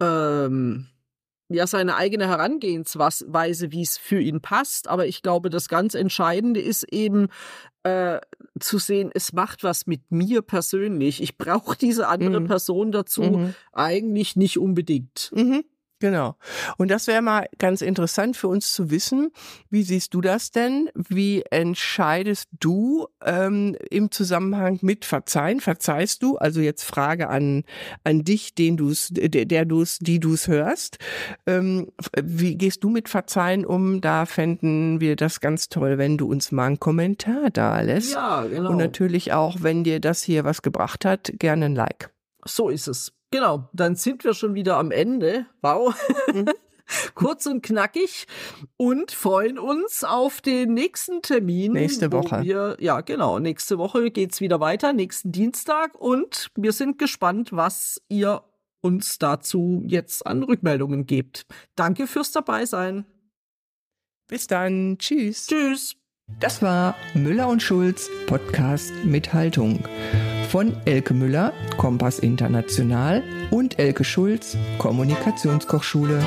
ähm, 0.00 0.88
ja 1.48 1.66
seine 1.66 1.96
eigene 1.96 2.28
Herangehensweise, 2.28 3.72
wie 3.72 3.82
es 3.82 3.98
für 3.98 4.20
ihn 4.20 4.40
passt. 4.40 4.88
Aber 4.88 5.06
ich 5.06 5.22
glaube, 5.22 5.50
das 5.50 5.68
ganz 5.68 5.94
Entscheidende 5.94 6.60
ist 6.60 6.84
eben 6.92 7.28
äh, 7.82 8.20
zu 8.60 8.78
sehen, 8.78 9.10
es 9.12 9.32
macht 9.32 9.64
was 9.64 9.86
mit 9.86 10.10
mir 10.10 10.42
persönlich. 10.42 11.22
Ich 11.22 11.36
brauche 11.36 11.76
diese 11.76 12.08
andere 12.08 12.40
mhm. 12.40 12.46
Person 12.46 12.92
dazu 12.92 13.22
mhm. 13.22 13.54
eigentlich 13.72 14.36
nicht 14.36 14.58
unbedingt. 14.58 15.30
Mhm. 15.34 15.64
Genau. 16.02 16.34
Und 16.78 16.90
das 16.90 17.06
wäre 17.06 17.22
mal 17.22 17.46
ganz 17.58 17.80
interessant 17.80 18.36
für 18.36 18.48
uns 18.48 18.72
zu 18.72 18.90
wissen. 18.90 19.30
Wie 19.70 19.84
siehst 19.84 20.14
du 20.14 20.20
das 20.20 20.50
denn? 20.50 20.90
Wie 20.96 21.44
entscheidest 21.48 22.48
du 22.58 23.06
ähm, 23.24 23.76
im 23.88 24.10
Zusammenhang 24.10 24.80
mit 24.82 25.04
Verzeihen? 25.04 25.60
Verzeihst 25.60 26.24
du? 26.24 26.38
Also 26.38 26.60
jetzt 26.60 26.82
Frage 26.82 27.28
an 27.28 27.62
an 28.02 28.24
dich, 28.24 28.56
den 28.56 28.76
du's, 28.76 29.10
der, 29.12 29.44
der 29.44 29.64
du's, 29.64 29.98
die 30.00 30.18
du's 30.18 30.48
hörst. 30.48 30.98
Ähm, 31.46 31.92
wie 32.20 32.56
gehst 32.56 32.82
du 32.82 32.90
mit 32.90 33.08
Verzeihen 33.08 33.64
um? 33.64 34.00
Da 34.00 34.26
fänden 34.26 34.98
wir 34.98 35.14
das 35.14 35.38
ganz 35.38 35.68
toll, 35.68 35.98
wenn 35.98 36.18
du 36.18 36.28
uns 36.28 36.50
mal 36.50 36.66
einen 36.66 36.80
Kommentar 36.80 37.50
da 37.50 37.80
lässt. 37.80 38.14
Ja, 38.14 38.42
genau. 38.42 38.70
Und 38.70 38.78
natürlich 38.78 39.32
auch, 39.32 39.58
wenn 39.60 39.84
dir 39.84 40.00
das 40.00 40.24
hier 40.24 40.42
was 40.42 40.62
gebracht 40.62 41.04
hat, 41.04 41.32
gerne 41.38 41.66
ein 41.66 41.76
Like. 41.76 42.10
So 42.44 42.70
ist 42.70 42.88
es. 42.88 43.12
Genau, 43.32 43.68
dann 43.72 43.96
sind 43.96 44.24
wir 44.24 44.34
schon 44.34 44.54
wieder 44.54 44.76
am 44.76 44.90
Ende. 44.90 45.46
Wow. 45.62 45.94
Mhm. 46.32 46.50
Kurz 47.14 47.46
und 47.46 47.62
knackig 47.62 48.26
und 48.76 49.12
freuen 49.12 49.58
uns 49.58 50.04
auf 50.04 50.42
den 50.42 50.74
nächsten 50.74 51.22
Termin. 51.22 51.72
Nächste 51.72 52.12
Woche. 52.12 52.42
Wir, 52.42 52.76
ja, 52.80 53.00
genau. 53.00 53.38
Nächste 53.38 53.78
Woche 53.78 54.10
geht's 54.10 54.42
wieder 54.42 54.60
weiter, 54.60 54.92
nächsten 54.92 55.32
Dienstag. 55.32 55.98
Und 55.98 56.50
wir 56.56 56.72
sind 56.72 56.98
gespannt, 56.98 57.52
was 57.52 58.02
ihr 58.08 58.42
uns 58.82 59.18
dazu 59.18 59.82
jetzt 59.86 60.26
an 60.26 60.42
Rückmeldungen 60.42 61.06
gebt. 61.06 61.46
Danke 61.74 62.06
fürs 62.06 62.32
Dabeisein. 62.32 63.06
Bis 64.28 64.46
dann. 64.46 64.98
Tschüss. 64.98 65.46
Tschüss. 65.46 65.96
Das 66.40 66.60
war 66.60 66.94
Müller 67.14 67.48
und 67.48 67.62
Schulz 67.62 68.10
Podcast 68.26 68.92
mit 69.04 69.32
Haltung 69.32 69.84
von 70.52 70.76
Elke 70.84 71.14
Müller, 71.14 71.54
Kompass 71.78 72.18
International 72.18 73.22
und 73.50 73.78
Elke 73.78 74.04
Schulz, 74.04 74.58
Kommunikationskochschule. 74.76 76.22